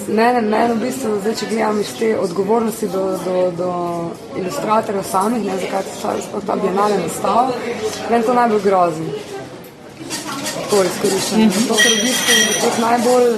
Mene, 0.07 0.41
mene 0.41 0.73
v 0.73 0.79
bistvu, 0.81 1.17
zdaj, 1.21 1.35
če 1.39 1.47
gledam 1.49 1.79
iz 1.79 1.91
te 1.97 2.09
odgovornosti 2.19 2.87
do, 2.91 3.03
do, 3.23 3.35
do 3.57 3.69
ilustratorjev 4.37 5.03
samih, 5.07 5.45
ne, 5.45 5.55
zakaj 5.61 5.83
se 5.87 6.13
sploh 6.27 6.43
ta 6.45 6.57
bienale 6.59 6.97
nastal, 6.99 7.53
meni 8.11 8.25
to 8.27 8.33
najbolj 8.33 8.61
grozi. 8.65 9.07
To 10.69 10.81
izkoriščanje. 10.89 11.49
Zato, 11.55 11.77
ker 11.79 11.95
v 11.95 12.01
bistvu 12.03 12.39
v 12.41 12.57
teh 12.63 12.81
najbolj 12.83 13.29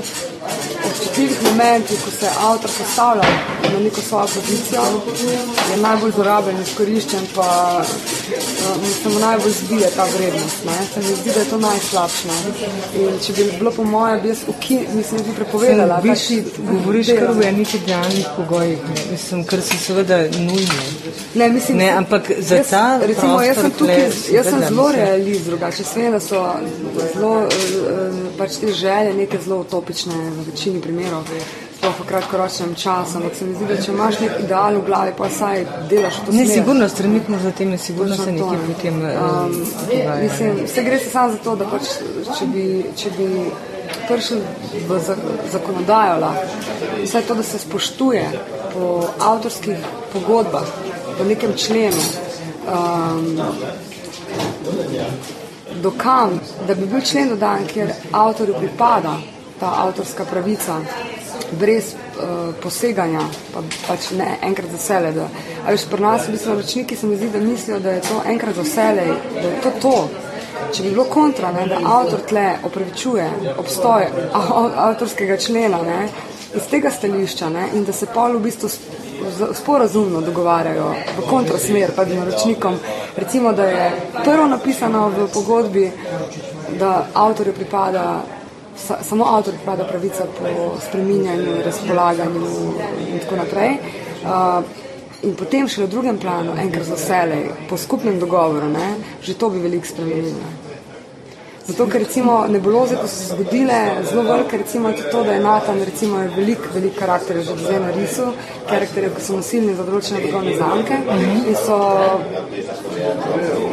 občutljivih 1.15 1.43
momentih, 1.43 1.99
ko 2.05 2.11
se 2.11 2.29
avtor 2.41 2.69
postavlja 2.77 3.23
na 3.73 3.79
neko 3.79 4.01
svojo 4.01 4.27
pozicijo, 4.27 4.81
je 5.71 5.77
najbolj 5.77 6.11
zlorabljen, 6.11 6.61
izkoriščen, 6.61 7.27
pa 7.35 7.83
se 9.03 9.09
mu 9.09 9.19
najbolj 9.19 9.51
zbije 9.51 9.89
ta 9.95 10.05
vrednost. 10.17 10.65
Ne. 10.65 10.77
Se 10.93 10.99
mi 10.99 11.15
zdi, 11.15 11.31
da 11.33 11.39
je 11.39 11.49
to 11.49 11.57
najslabše. 11.57 12.27
če 13.25 13.33
bi 13.33 13.51
bilo 13.59 13.71
po 13.71 13.83
mojem, 13.83 14.21
bi 14.21 14.27
jaz 14.27 14.37
uki, 14.47 14.79
mislim, 14.93 15.21
bi 15.23 15.35
prepovedala. 15.35 16.01
Ta 16.01 16.15
si 16.15 16.25
šit 16.25 16.45
govoriš 16.71 17.07
kar 17.07 17.31
v 17.31 17.47
enih 17.47 17.75
idealnih 17.75 18.27
pogojih, 18.37 18.79
ne. 18.89 19.11
mislim, 19.11 19.43
kar 19.43 19.61
so 19.61 19.77
seveda 19.87 20.17
nujni. 20.17 20.67
Ne, 21.35 21.49
mislim, 21.49 21.77
Ne, 21.77 21.89
ampak 21.89 22.31
za 22.39 22.55
jaz, 22.55 22.69
ta 22.69 22.99
recimo, 23.03 23.41
jaz 23.41 23.57
sem 23.57 23.71
prostor 23.71 23.87
tukaj, 23.87 24.35
jaz 24.35 24.49
sem 24.49 24.63
zelo 24.67 24.91
realist, 24.91 25.45
drugače 25.45 25.83
vem, 25.95 26.11
da 26.11 26.19
so 26.19 26.41
zelo, 27.13 27.33
eh, 27.43 28.19
pač 28.37 28.59
te 28.61 28.73
želje 28.73 29.13
neke 29.13 29.39
zelo 29.45 29.59
utopične 29.59 30.15
v 30.15 30.45
večini 30.51 30.81
primerov, 30.81 31.23
sploh 31.85 32.01
v 32.01 32.07
kratkoročnem 32.09 32.75
času, 32.75 33.17
ampak 33.17 33.35
se 33.35 33.45
mi 33.45 33.53
zdi, 33.55 33.65
da 33.69 33.77
če 33.77 33.91
imaš 33.91 34.19
nek 34.19 34.39
ideal 34.41 34.77
v 34.79 34.85
glavi, 34.85 35.11
pa 35.17 35.29
saj 35.29 35.65
delaš 35.89 36.17
to 36.25 36.33
Ne, 36.33 36.45
sigurno 36.49 36.87
stremimo 36.89 37.37
za 37.43 37.51
tem, 37.51 37.77
sigurno 37.77 38.15
se 38.15 38.25
Točno 38.25 38.39
to, 38.39 38.51
nekaj 38.51 38.57
ne. 38.57 38.73
potem 38.73 38.95
Um, 39.05 39.53
dogaja. 39.89 40.15
mislim, 40.23 40.65
vse 40.65 40.83
gre 40.83 40.99
se 40.99 41.09
samo 41.09 41.31
za 41.31 41.37
to, 41.37 41.55
da 41.55 41.65
pač, 41.69 41.91
če 42.39 42.45
bi, 42.49 42.65
če 42.97 43.11
bi 43.17 43.27
prišel 44.07 44.41
v 44.89 44.99
za, 45.05 45.15
zakonodajo, 45.51 46.17
lahko, 46.19 46.47
vse 47.03 47.21
to, 47.27 47.35
da 47.35 47.43
se 47.43 47.61
spoštuje 47.61 48.25
po 48.73 49.05
avtorskih 49.19 49.77
pogodbah, 50.13 50.65
v 51.19 51.27
nekem 51.29 51.53
členu, 51.53 52.01
um, 52.65 53.37
dokam, 55.83 56.39
da 56.67 56.75
bi 56.75 56.89
bil 56.89 57.01
člen 57.01 57.29
dodan, 57.29 57.67
kjer 57.69 57.93
avtorju 58.11 58.57
pripada 58.57 59.19
ta 59.59 59.71
avtorska 59.85 60.25
pravica, 60.25 60.81
brez 61.51 61.93
uh, 61.93 62.53
poseganja, 62.63 63.21
pa, 63.53 63.63
pač 63.87 64.11
ne 64.17 64.37
enkrat 64.41 64.71
za 64.71 64.77
vse. 64.77 65.11
Da, 65.15 65.27
a 65.65 65.71
veš, 65.71 65.87
pri 65.91 66.01
nas 66.01 66.27
v 66.27 66.35
bistvu 66.35 66.53
naročniki 66.53 66.95
se 66.95 67.07
mi 67.07 67.17
zdi, 67.17 67.29
da 67.29 67.39
mislijo, 67.39 67.79
da 67.79 67.91
je 67.91 68.01
to 68.01 68.21
enkrat 68.27 68.55
za 68.55 68.61
vse, 68.61 68.87
da 68.95 69.47
je 69.47 69.59
to 69.63 69.71
to. 69.81 69.97
Če 70.73 70.83
bi 70.83 70.89
bilo 70.89 71.05
kontra, 71.11 71.51
ne, 71.51 71.67
da 71.67 71.79
avtor 71.83 72.23
tle 72.27 72.45
opravičuje 72.63 73.25
obstoj 73.57 74.07
av, 74.33 74.71
avtorskega 74.89 75.37
člena 75.37 75.81
ne, 75.83 76.07
iz 76.55 76.67
tega 76.71 76.91
stališča 76.91 77.49
ne, 77.49 77.67
in 77.75 77.83
da 77.85 77.93
se 77.93 78.07
pol 78.13 78.37
v 78.37 78.45
bistvu 78.47 78.69
sporazumno 79.53 80.21
dogovarjajo 80.21 80.93
v 81.17 81.25
kontrasmer 81.29 81.91
pred 81.95 82.15
naročnikom, 82.15 82.77
recimo, 83.17 83.53
da 83.53 83.65
je 83.65 83.91
prvo 84.23 84.47
napisano 84.47 85.09
v 85.09 85.27
pogodbi, 85.33 85.91
da 86.79 87.07
avtorju 87.13 87.53
pripada 87.53 88.23
sa, 88.77 88.99
samo 89.03 89.25
avtorju 89.25 89.59
pripada 89.59 89.83
pravica 89.83 90.25
po 90.39 90.75
spreminjanju, 90.87 91.61
razpolaganju 91.65 92.47
in 93.11 93.19
tako 93.19 93.35
naprej. 93.35 93.77
Uh, 94.25 94.63
In 95.25 95.33
potem 95.33 95.65
še 95.65 95.85
v 95.85 95.89
drugem 95.89 96.19
planu, 96.21 96.53
enkrat 96.59 96.85
za 96.85 96.97
vselej, 96.99 97.47
po 97.69 97.79
skupnem 97.81 98.19
dogovoru, 98.21 98.67
ne, 98.69 98.93
že 99.25 99.33
to 99.33 99.49
bi 99.49 99.63
veliko 99.63 99.87
spremenilo. 99.87 100.51
Zato, 101.65 101.87
ker 101.89 102.03
recimo 102.03 102.45
nebuloze, 102.45 102.93
ko 102.99 103.07
so 103.09 103.15
se 103.15 103.31
zgodile, 103.33 104.05
zelo 104.05 104.21
velike, 104.27 104.59
recimo 104.61 104.91
je 104.93 105.07
to, 105.09 105.23
da 105.25 105.33
je 105.33 105.41
Natan, 105.41 105.81
recimo 105.81 106.19
je 106.21 106.27
velik, 106.35 106.67
velik 106.75 106.93
karakter 106.99 107.39
že 107.41 107.55
zdaj 107.57 107.79
na 107.81 107.89
risu, 107.95 108.27
karakterjev, 108.69 109.15
ki 109.15 109.25
so 109.25 109.39
nosilni 109.39 109.73
za 109.73 109.87
določene 109.87 110.21
blagovne 110.27 110.53
znamke 110.59 110.99
in 111.49 111.57
so 111.57 111.79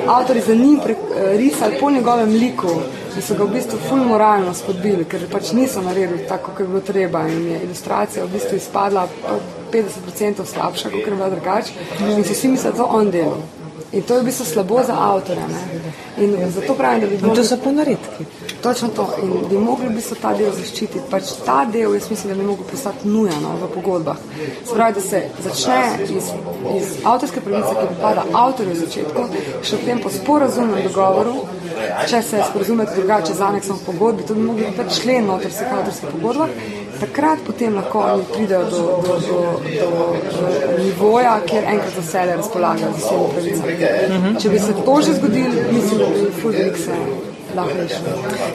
avtori 0.09 0.41
za 0.41 0.57
njim 0.57 0.81
pre, 0.81 0.97
risali 1.37 1.77
po 1.83 1.93
njegovem 1.93 2.33
liku 2.33 2.79
in 3.17 3.23
so 3.23 3.35
ga 3.39 3.45
v 3.45 3.55
bistvu 3.57 3.79
ful 3.89 4.05
moralno 4.09 4.55
spodbili, 4.55 5.05
ker 5.05 5.27
pač 5.33 5.53
niso 5.53 5.83
naredili 5.85 6.27
tako, 6.29 6.53
kot 6.53 6.61
je 6.61 6.67
bilo 6.67 6.81
treba 6.81 7.27
in 7.29 7.49
je 7.53 7.63
ilustracija 7.69 8.25
v 8.25 8.33
bistvu 8.37 8.57
izpadla 8.57 9.09
po 9.23 9.41
50% 9.73 10.47
slabša, 10.55 10.91
kot 10.91 11.07
je 11.07 11.17
bila 11.17 11.31
drugače 11.31 11.73
in 12.17 12.25
so 12.25 12.33
vsi 12.33 12.49
mislili, 12.49 12.73
da 12.73 12.79
to 12.79 12.89
on 12.91 13.11
dela. 13.11 13.43
In 13.93 14.03
to 14.03 14.15
je 14.15 14.21
v 14.21 14.25
bistvu 14.25 14.45
slabo 14.45 14.81
za 14.87 14.95
avtorja. 14.97 15.47
Ne? 15.49 15.93
In 16.25 16.51
zato 16.51 16.75
pravim, 16.75 17.01
da 17.01 17.07
bi 17.07 17.17
bilo 17.17 17.35
to 17.35 17.45
so 17.45 17.57
pa 17.65 17.73
naredki. 17.73 18.25
Točno 18.63 18.89
to. 18.89 19.09
In 19.23 19.33
bi 19.49 19.59
mogli 19.59 19.89
v 19.89 19.97
bistvu 19.97 20.17
ta 20.23 20.33
del 20.37 20.53
zaščititi. 20.53 21.05
Pač 21.11 21.35
ta 21.45 21.65
del, 21.69 21.93
jaz 21.95 22.09
mislim, 22.11 22.33
da 22.33 22.39
bi 22.41 22.47
mogel 22.47 22.65
postati 22.71 23.09
nujen 23.09 23.37
no, 23.43 23.53
v 23.61 23.69
pogodbah. 23.75 24.17
Se 24.65 24.75
pravi, 24.75 24.95
da 24.95 25.01
se 25.01 25.23
začne 25.45 25.83
iz, 26.09 26.31
iz 26.77 26.95
avtorske 27.05 27.41
pravice, 27.45 27.75
ki 27.81 27.87
pripada 27.93 28.25
avtorju 28.33 28.73
v 28.73 28.81
začetku, 28.81 29.27
še 29.61 29.81
potem 29.83 30.01
po 30.01 30.13
sporazumnem 30.17 30.89
dogovoru, 30.89 31.45
če 32.09 32.23
se 32.23 32.45
sporazumete 32.51 32.95
drugače 32.97 33.35
z 33.35 33.41
aneksom 33.41 33.79
pogodbi, 33.87 34.27
to 34.29 34.35
bi 34.35 34.43
mogli 34.43 34.67
biti 34.71 35.01
člen 35.01 35.27
noter 35.27 35.51
vseh 35.51 35.73
avtorskih 35.73 36.09
pogodbah, 36.13 36.55
takrat 37.01 37.43
potem 37.47 37.75
lahko 37.75 38.05
oni 38.13 38.25
pridejo 38.35 38.65
do, 38.71 38.83
do, 39.07 39.19
do, 39.27 39.41
do, 39.81 40.79
nivoja, 40.85 41.41
kjer 41.47 41.65
enkrat 41.75 41.95
za 41.97 42.07
vse 42.07 42.25
razpolagajo 42.37 42.93
z 42.93 43.05
vsemi 43.05 43.29
pravicami. 43.35 44.41
Če 44.41 44.55
bi 44.55 44.65
se 44.69 44.79
to 44.85 45.03
že 45.03 45.19
zgodilo, 45.21 45.69
mislim, 45.73 45.99
da 45.99 46.11
bi 46.15 46.33
ful 46.43 46.59
velik 46.59 46.77
se. 46.87 47.32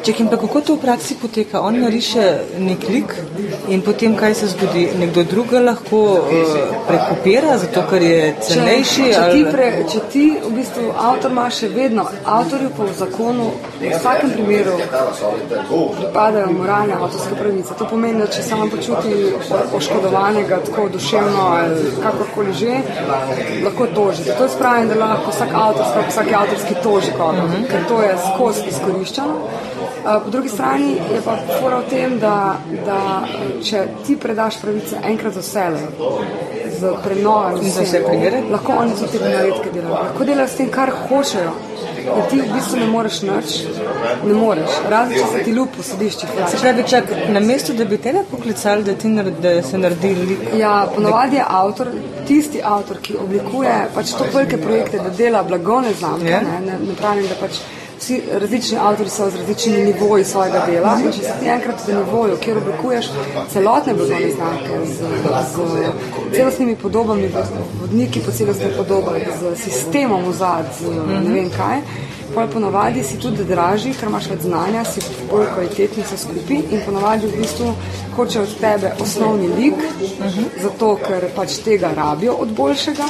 Čekaj, 0.04 0.26
pa 0.32 0.38
kako 0.38 0.62
to 0.62 0.76
v 0.76 0.82
praksi 0.82 1.16
poteka? 1.22 1.62
On 1.62 1.80
nariše 1.80 2.24
nek 2.60 2.90
lik 2.90 3.14
in 3.70 3.82
potem 3.82 4.16
kaj 4.16 4.34
se 4.34 4.48
zgodi? 4.48 4.88
Nekdo 5.00 5.24
druga 5.24 5.60
lahko 5.60 5.98
uh, 5.98 6.56
prekopira, 6.88 7.58
zato 7.58 7.84
ker 7.90 8.02
je 8.02 8.36
cenejši? 8.42 9.04
Če, 9.04 9.14
če, 9.14 9.22
ali- 9.22 9.34
ti 9.34 9.52
pre, 9.52 9.68
če 9.92 10.00
ti 10.12 10.26
v 10.46 10.52
bistvu 10.56 10.92
avtor 10.98 11.32
ima 11.32 11.50
še 11.50 11.70
vedno, 11.70 12.06
avtorju 12.26 12.70
po 12.78 12.88
zakonu 12.98 13.52
v 13.82 13.92
vsakem 13.94 14.32
primeru 14.34 14.78
pripadajo 15.98 16.52
moralne 16.52 16.94
avtorske 16.94 17.36
pravice. 17.36 17.74
To 17.78 17.86
pomeni, 17.90 18.20
da 18.20 18.28
če 18.28 18.44
se 18.44 18.56
vam 18.56 18.70
počuti 18.70 19.14
oškodovanega 19.78 20.60
tako 20.66 20.88
duševno 20.94 21.48
ali 21.58 21.92
kakorkoli 22.04 22.54
že, 22.54 22.80
lahko 23.64 23.88
toži. 23.96 24.24
Zato 24.24 24.44
jaz 24.44 24.58
pravim, 24.60 24.90
da 24.90 24.96
lahko 24.96 25.32
vsak 25.32 25.54
avtor, 25.54 25.86
sploh 25.92 26.08
vsak 26.10 26.34
avtorski 26.42 26.76
toži 26.84 27.12
koga, 27.18 27.46
ker 27.72 27.86
to 27.88 28.02
je 28.02 28.14
skozi 28.28 28.72
izkoriščeno. 28.88 29.34
Uh, 29.34 30.24
Po 30.24 30.30
drugi 30.30 30.50
strani 30.50 30.92
je 31.14 31.22
pa 31.26 31.36
fora 31.60 31.78
v 31.78 31.90
tem, 31.90 32.20
da, 32.20 32.56
da 32.86 33.00
če 33.64 33.84
ti 34.06 34.16
predaš 34.16 34.60
pravice 34.62 34.96
enkrat 35.04 35.34
za 35.34 35.42
vse, 35.42 35.66
z 36.80 36.92
prenovami, 37.04 37.60
In 37.66 37.74
vse 37.76 38.04
primere? 38.06 38.42
lahko 38.52 38.74
oni 38.80 38.96
tudi 38.96 39.18
te 39.18 39.30
naredke 39.30 39.72
delajo. 39.74 39.94
Lahko 39.94 40.24
delajo 40.24 40.48
s 40.48 40.56
tem, 40.56 40.70
kar 40.72 40.92
hočejo. 41.10 41.52
da 42.08 42.22
ti 42.32 42.38
v 42.40 42.46
bistvu 42.54 42.78
ne 42.80 42.86
moreš 42.88 43.22
nič, 43.22 43.56
ne 44.24 44.34
moreš, 44.34 44.76
razen 44.90 45.18
če 45.18 45.26
se 45.32 45.44
ti 45.44 45.52
ljub 45.52 45.68
po 45.76 45.84
sodiščih. 45.84 46.30
Se 46.52 46.58
pravi, 46.62 46.84
čak, 46.88 47.10
na 47.36 47.40
mesto, 47.44 47.74
da 47.74 47.86
bi 47.86 47.98
tebe 47.98 48.22
poklicali, 48.32 48.84
da, 48.84 48.94
ti 48.96 49.12
naredi, 49.12 49.42
da 49.44 49.64
se 49.64 49.78
naredi 49.78 50.14
lik. 50.16 50.46
Ja, 50.56 50.88
ponovadi 50.96 51.36
je 51.36 51.44
avtor, 51.62 51.92
tisti 52.28 52.62
avtor, 52.64 53.02
ki 53.04 53.18
oblikuje 53.24 53.76
pač 53.96 54.14
to 54.16 54.30
velike 54.34 54.58
projekte, 54.62 55.02
da 55.04 55.10
dela 55.10 55.44
blagovne 55.44 55.92
znamke. 56.00 56.30
Ja. 56.32 56.40
Ne, 56.42 56.62
ne, 56.70 56.80
ne 56.88 56.96
pravim, 57.02 57.28
da 57.28 57.36
pač 57.42 57.60
vsi 58.00 58.22
različni 58.32 58.78
avtori 58.78 59.10
so 59.10 59.30
z 59.30 59.36
različnimi 59.36 59.86
nivoji 59.86 60.24
svojega 60.24 60.66
dela. 60.72 60.98
In 61.04 61.12
če 61.12 61.22
si 61.22 61.40
ti 61.40 61.50
enkrat 61.50 61.88
v 61.88 61.96
nivoju, 61.96 62.38
kjer 62.42 62.58
oblikuješ 62.58 63.10
celotne 63.54 63.94
blagovne 63.94 64.32
znamke 64.32 64.80
z, 64.86 64.98
z 65.54 66.36
celostnimi 66.36 66.76
podobami, 66.76 67.30
vodniki 67.82 68.20
po 68.26 68.32
celostnih 68.32 68.78
podobah, 68.78 69.18
z 69.40 69.56
sistemom 69.62 70.30
vzad, 70.30 70.66
z 70.80 70.94
ne 71.24 71.34
vem 71.34 71.50
kaj. 71.50 71.82
Pol 72.36 72.48
ponovadi 72.54 73.04
si 73.04 73.18
tudi 73.20 73.46
dražji, 73.48 73.94
ker 73.96 74.10
imaš 74.10 74.28
več 74.30 74.44
znanja, 74.44 74.84
si 74.86 75.02
bolj 75.32 75.48
kvalitetni 75.54 76.04
vse 76.04 76.18
skupaj 76.22 76.60
in 76.60 76.84
ponovadi 76.86 77.28
v 77.28 77.40
bistvu 77.40 77.72
hoče 78.18 78.42
od 78.42 78.56
tebe 78.62 78.92
osnovni 79.02 79.48
lik, 79.48 79.80
zato 80.62 80.96
ker 81.08 81.30
pač 81.36 81.62
tega 81.66 81.94
rabijo 81.96 82.36
od 82.44 82.52
boljšega, 82.58 83.08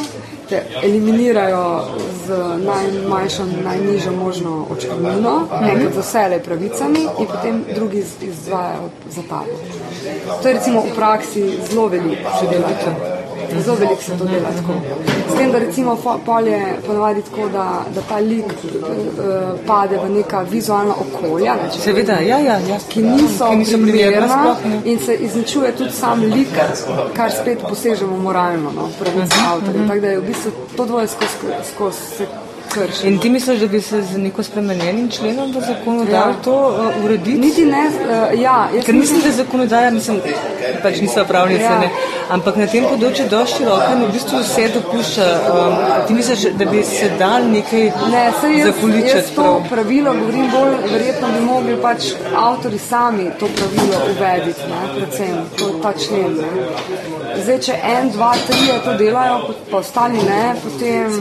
te 0.50 0.62
eliminirajo 0.84 1.82
z 2.26 2.30
najmanjšo, 2.60 3.44
najnižjo 3.64 4.12
možno 4.14 4.66
očkodnino, 4.72 5.34
enkrat 5.64 5.94
za 5.94 6.02
vse 6.02 6.40
pravicami 6.40 7.00
in 7.00 7.28
potem 7.28 7.66
drugi 7.76 7.98
iz- 7.98 8.22
izvajajo 8.22 8.88
za 9.10 9.22
tabo. 9.22 9.54
To 10.42 10.48
je 10.48 10.54
recimo 10.54 10.82
v 10.82 10.96
praksi 10.96 11.42
zelo 11.70 11.88
veliko 11.88 12.30
se 12.40 12.46
dela 12.48 12.68
to. 12.70 13.17
Zelo 13.64 13.76
veliko 13.76 14.02
se 14.02 14.18
to 14.18 14.26
dela 14.26 14.50
tako. 14.58 14.74
S 15.34 15.38
tem, 15.38 15.52
da 15.52 15.60
recimo 15.60 15.98
fo- 16.04 16.18
pol 16.26 16.48
je 16.48 16.62
ponavadi 16.88 17.22
tako, 17.22 17.50
da, 17.50 17.82
da 17.96 18.02
ta 18.02 18.20
lik 18.20 18.46
uh, 18.46 19.60
pade 19.68 19.98
v 19.98 20.10
neka 20.10 20.42
vizualna 20.42 20.94
okolja, 20.96 21.56
ne, 21.56 21.70
Seveda, 21.80 22.14
ja, 22.14 22.40
ja, 22.40 22.60
ja. 22.70 22.78
ki 22.90 23.02
niso, 23.02 23.50
ki 23.50 23.56
niso 23.56 23.78
primerna 23.78 24.28
sploh. 24.28 24.58
In 24.86 25.00
se 25.00 25.16
izničuje 25.16 25.76
tudi 25.76 25.92
sam 25.92 26.22
lik, 26.22 26.48
kar 27.14 27.32
spet 27.32 27.60
posežemo 27.70 28.18
moralno, 28.18 28.72
no, 28.76 28.90
pravice 29.00 29.36
avtorjev. 29.48 29.88
Tako 29.88 30.00
da 30.00 30.08
je 30.08 30.20
v 30.20 30.28
bistvu 30.28 30.52
to 30.78 30.86
dvoje 30.86 31.08
skozi 31.08 31.34
skozi 31.74 31.98
se 32.18 32.26
krši. 32.74 33.08
In 33.08 33.20
ti 33.20 33.30
misliš, 33.30 33.60
da 33.60 33.68
bi 33.68 33.82
se 33.82 34.02
z 34.02 34.18
neko 34.18 34.44
spremenjenim 34.44 35.10
členom 35.12 35.52
v 35.52 35.62
zakonu 35.68 36.06
Ja. 36.06 36.12
dal 36.12 36.34
to 36.44 36.54
uh, 36.54 37.06
urediti? 37.06 37.38
Niti 37.40 37.66
ne, 37.66 37.84
uh, 37.88 38.42
ja, 38.42 38.70
jaz 38.76 38.86
Ker 38.86 38.96
mislim, 38.96 39.22
da 39.22 39.32
zakonodaja, 39.32 39.92
mislim, 39.92 40.22
pač 40.84 41.02
niso 41.02 41.26
pravnice, 41.26 41.64
Ja. 41.64 41.80
ne, 41.80 41.90
ampak 42.30 42.56
na 42.56 42.68
tem 42.68 42.84
področju 42.84 43.28
dosti 43.30 43.58
široka 43.58 43.92
in 43.94 44.04
v 44.06 44.12
bistvu 44.14 44.40
vse 44.44 44.68
dopušča. 44.74 45.28
Um, 45.54 45.76
ti 46.08 46.14
misliš, 46.14 46.46
da 46.60 46.66
bi 46.66 46.84
se 46.84 47.10
dal 47.20 47.48
nekaj 47.52 47.86
Ne, 48.12 48.24
jaz, 48.26 48.44
jaz 48.58 48.68
zakoličati 48.68 49.36
to 49.36 49.42
prav? 49.44 49.70
pravilo 49.70 50.14
govorim 50.14 50.50
bolj, 50.52 50.76
verjetno 50.92 51.28
bi 51.36 51.42
mogli 51.46 51.76
pač 51.82 52.12
avtori 52.36 52.78
sami 52.80 53.30
to 53.40 53.48
pravilo 53.58 54.02
uvediti, 54.12 54.62
ne, 54.70 54.82
predvsem, 54.96 55.36
to 55.58 55.70
ta 55.84 55.94
člen. 55.94 56.38
Ne. 56.42 56.68
Zdaj, 57.44 57.60
če 57.60 57.74
en, 57.84 58.10
dva, 58.12 58.32
tri 58.48 58.58
to 58.86 58.94
delajo, 58.98 59.38
pa 59.72 59.78
ostali 59.78 60.18
ne, 60.30 60.56
potem 60.64 61.12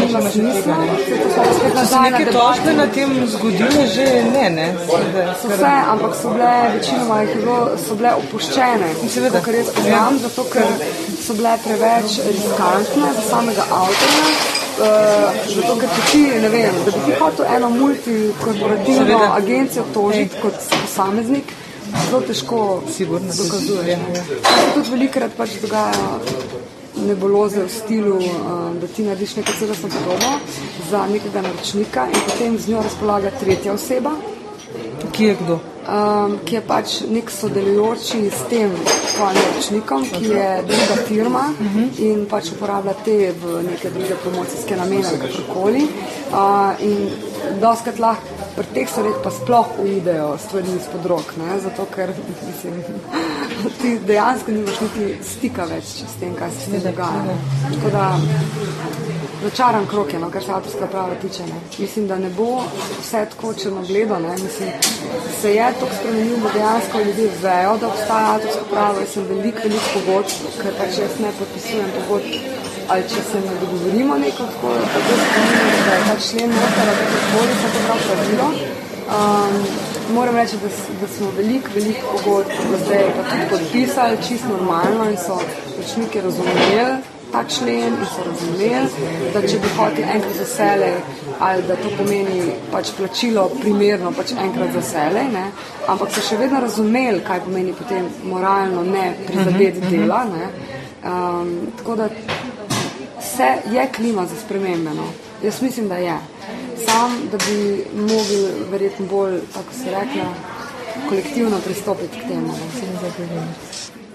nima 0.00 0.20
smisla. 0.30 0.76
So 0.96 1.86
se 1.86 2.00
neke 2.00 2.24
debate. 2.24 2.32
tožbe 2.32 2.72
na 2.72 2.86
tem 2.86 3.26
zgodile 3.26 3.86
že? 3.86 4.06
Ne, 4.32 4.50
ne. 4.50 4.66
Seveda, 4.86 5.34
So 5.34 5.48
kar- 5.48 5.56
vse, 5.56 5.72
ampak 5.88 6.12
so 6.14 6.28
bile, 6.30 6.52
večinoma 6.74 7.20
jih 7.20 7.30
je 7.30 7.36
bilo, 7.36 7.58
so 7.78 7.94
bile 7.94 8.10
opuščene. 8.14 8.88
Seveda. 9.08 9.40
Kar 9.40 9.54
jaz 9.54 9.66
poznam, 9.68 10.18
zato 10.18 10.44
ker 10.44 10.66
so 11.20 11.34
bile 11.34 11.58
preveč 11.64 12.08
riskantne 12.26 13.08
za 13.14 13.22
samega 13.30 13.64
avtorja. 13.72 14.28
Uh, 14.76 14.84
zato, 15.48 15.76
ker 15.76 15.88
ti, 16.10 16.22
ne 16.42 16.48
vem, 16.48 16.74
da 16.84 16.90
bi 16.90 17.00
ti 17.04 17.12
hotel 17.20 17.46
eno 17.56 17.70
multikorporativno 17.70 19.20
agencijo 19.32 19.84
tožiti 19.94 20.36
kot 20.42 20.52
posameznik, 20.82 21.44
zelo 22.08 22.20
težko 22.20 22.82
Sigurno, 22.96 23.32
dokazuješ. 23.32 23.88
ja, 23.88 23.96
ne. 23.98 24.18
ja. 24.18 24.22
To 24.24 24.50
se 24.52 24.74
tudi 24.74 24.90
velikokrat 24.90 25.30
pač 25.38 25.50
dogaja 25.62 25.92
nebuloze 26.96 27.64
v 27.64 27.68
stilu, 27.70 28.16
uh, 28.16 28.76
da 28.80 28.86
ti 28.86 29.04
narediš 29.04 29.36
neko 29.36 29.52
celostno 29.58 29.88
podobo 29.88 30.38
za 30.90 31.06
nekega 31.06 31.42
naročnika 31.42 32.06
in 32.06 32.20
potem 32.26 32.58
z 32.58 32.68
njo 32.68 32.82
razpolaga 32.82 33.30
tretja 33.40 33.72
oseba, 33.72 34.10
Ki 35.12 35.24
je 35.24 35.36
kdo? 35.44 35.58
um, 35.88 36.38
ki 36.44 36.54
je 36.54 36.60
pač 36.60 37.00
nek 37.08 37.30
sodelujoči 37.30 38.30
s 38.30 38.48
tem 38.50 38.72
naročnikom, 39.16 40.02
ki 40.04 40.24
je 40.24 40.48
druga 40.66 40.96
firma 41.08 41.44
in 41.98 42.26
pač 42.30 42.50
uporablja 42.52 42.94
te 43.04 43.32
v 43.32 43.62
neke 43.70 43.90
druge 43.90 44.16
promocijske 44.22 44.76
namene 44.76 45.06
ali 45.08 45.18
kakorkoli. 45.18 45.84
Uh, 46.32 46.74
in 46.80 47.08
doskrat 47.60 47.98
lahko 47.98 48.35
pri 48.56 48.66
teh 48.74 48.88
stvareh 48.88 49.18
pa 49.24 49.30
sploh 49.30 49.78
uidejo 49.84 50.28
stvari 50.40 50.76
izpod 50.76 51.06
rok, 51.06 51.34
ne? 51.36 51.58
zato 51.60 51.84
ker 51.94 52.12
mislim, 52.46 52.82
ti 53.80 53.98
dejansko 54.06 54.52
nimaš 54.52 54.80
niti 54.80 55.16
stika 55.24 55.68
več 55.68 55.84
s 56.08 56.16
tem, 56.20 56.32
kaj 56.38 56.50
se 56.56 56.70
ti 56.70 56.80
dogaja. 56.88 57.36
Tako 57.68 57.92
da 57.92 58.06
začaran 59.42 59.86
krok 59.86 60.12
je, 60.12 60.18
no, 60.18 60.30
kar 60.30 60.44
se 60.44 60.52
avtorskega 60.52 60.86
prava 60.86 61.14
tiče. 61.22 61.46
Ne. 61.46 61.60
Mislim, 61.78 62.08
da 62.08 62.18
ne 62.18 62.30
bo 62.36 62.62
vse 63.00 63.26
tako 63.34 63.54
črnogledo. 63.54 64.18
Ne. 64.18 64.32
Mislim, 64.42 64.70
se 65.40 65.54
je 65.54 65.72
to 65.80 65.88
spremenilo, 66.00 66.40
da 66.48 66.52
dejansko 66.58 67.00
ljudje 67.06 67.30
vejo, 67.42 67.76
da 67.80 67.88
obstaja 67.88 68.34
avtorsko 68.34 68.64
pravo. 68.70 69.00
Jaz 69.00 69.16
sem 69.18 69.28
veliko, 69.28 69.64
veliko 69.64 69.94
pogodb, 69.94 70.60
ker 70.62 70.78
pač 70.80 71.02
jaz 71.04 71.20
ne 71.20 71.32
podpisujem 71.38 71.98
pogodb. 72.00 72.55
Ali 72.88 73.02
če 73.10 73.22
se 73.30 73.40
ne 73.40 73.54
dogovorimo 73.60 74.18
neko 74.18 74.46
tako, 74.52 74.74
tako 74.94 75.16
spremljamo, 75.22 75.78
da 75.86 75.94
je 75.94 76.04
ta 76.08 76.16
člen 76.28 76.50
noter, 76.50 76.90
ali 76.92 77.06
kakorkoli 77.10 77.56
se 77.62 77.72
to 77.72 77.80
prav 77.86 77.98
pravilo. 78.06 78.48
Um, 79.16 79.56
moram 80.14 80.36
reči, 80.36 80.56
da, 80.62 80.68
da 81.00 81.08
smo 81.16 81.30
veliko, 81.36 81.68
veliko 81.74 82.12
pogodb 82.12 82.70
do 82.70 82.78
zdaj 82.84 83.04
pa 83.16 83.26
tudi 83.30 83.50
podpisali, 83.50 84.22
čisto 84.28 84.48
normalno 84.48 85.10
in 85.10 85.16
so 85.26 85.40
rečniki 85.78 86.20
razumeli 86.20 86.96
ta 87.32 87.44
člen 87.44 87.92
in 88.00 88.06
so 88.14 88.24
razumeli, 88.24 88.88
da 89.34 89.42
če 89.42 89.58
bi 89.60 89.70
hotel 89.76 90.10
enkrat 90.14 90.36
za 90.38 90.46
selej, 90.46 90.94
ali 91.40 91.62
da 91.68 91.76
to 91.76 91.90
pomeni 91.98 92.52
pač 92.72 92.92
plačilo 92.98 93.48
primerno 93.60 94.12
pač 94.16 94.32
enkrat 94.44 94.72
za 94.74 94.82
selej, 94.90 95.28
ne? 95.34 95.44
ampak 95.88 96.14
so 96.14 96.22
še 96.28 96.38
vedno 96.40 96.60
razumeli, 96.64 97.24
kaj 97.26 97.42
pomeni 97.44 97.74
potem 97.76 98.08
moralno 98.30 98.84
ne 98.86 99.06
prizadeti 99.26 99.90
dela. 99.90 100.22
Ne? 100.30 100.50
Um, 101.06 101.52
tako 101.78 101.96
da 102.00 102.08
vse 103.36 103.76
je 103.76 103.88
klima 103.96 104.26
za 104.26 104.34
spremembe. 104.44 104.90
No. 104.90 105.04
Jaz 105.42 105.62
mislim, 105.62 105.88
da 105.88 105.96
je. 105.96 106.18
Sam, 106.86 107.28
da 107.30 107.36
bi 107.36 107.84
mogli 108.00 108.70
verjetno 108.70 109.06
bolj, 109.06 109.40
tako 109.54 109.72
se 109.72 109.84
rekla, 109.84 110.34
kolektivno 111.08 111.58
pristopiti 111.64 112.18
k 112.18 112.28
temu. 112.28 112.46
No. 112.46 112.54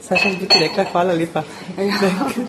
Saša, 0.01 0.29
bi 0.29 0.47
ti 0.47 0.60
rekla, 0.60 0.86
hvala 0.91 1.13
lepa. 1.13 1.43
Ja. 1.77 2.47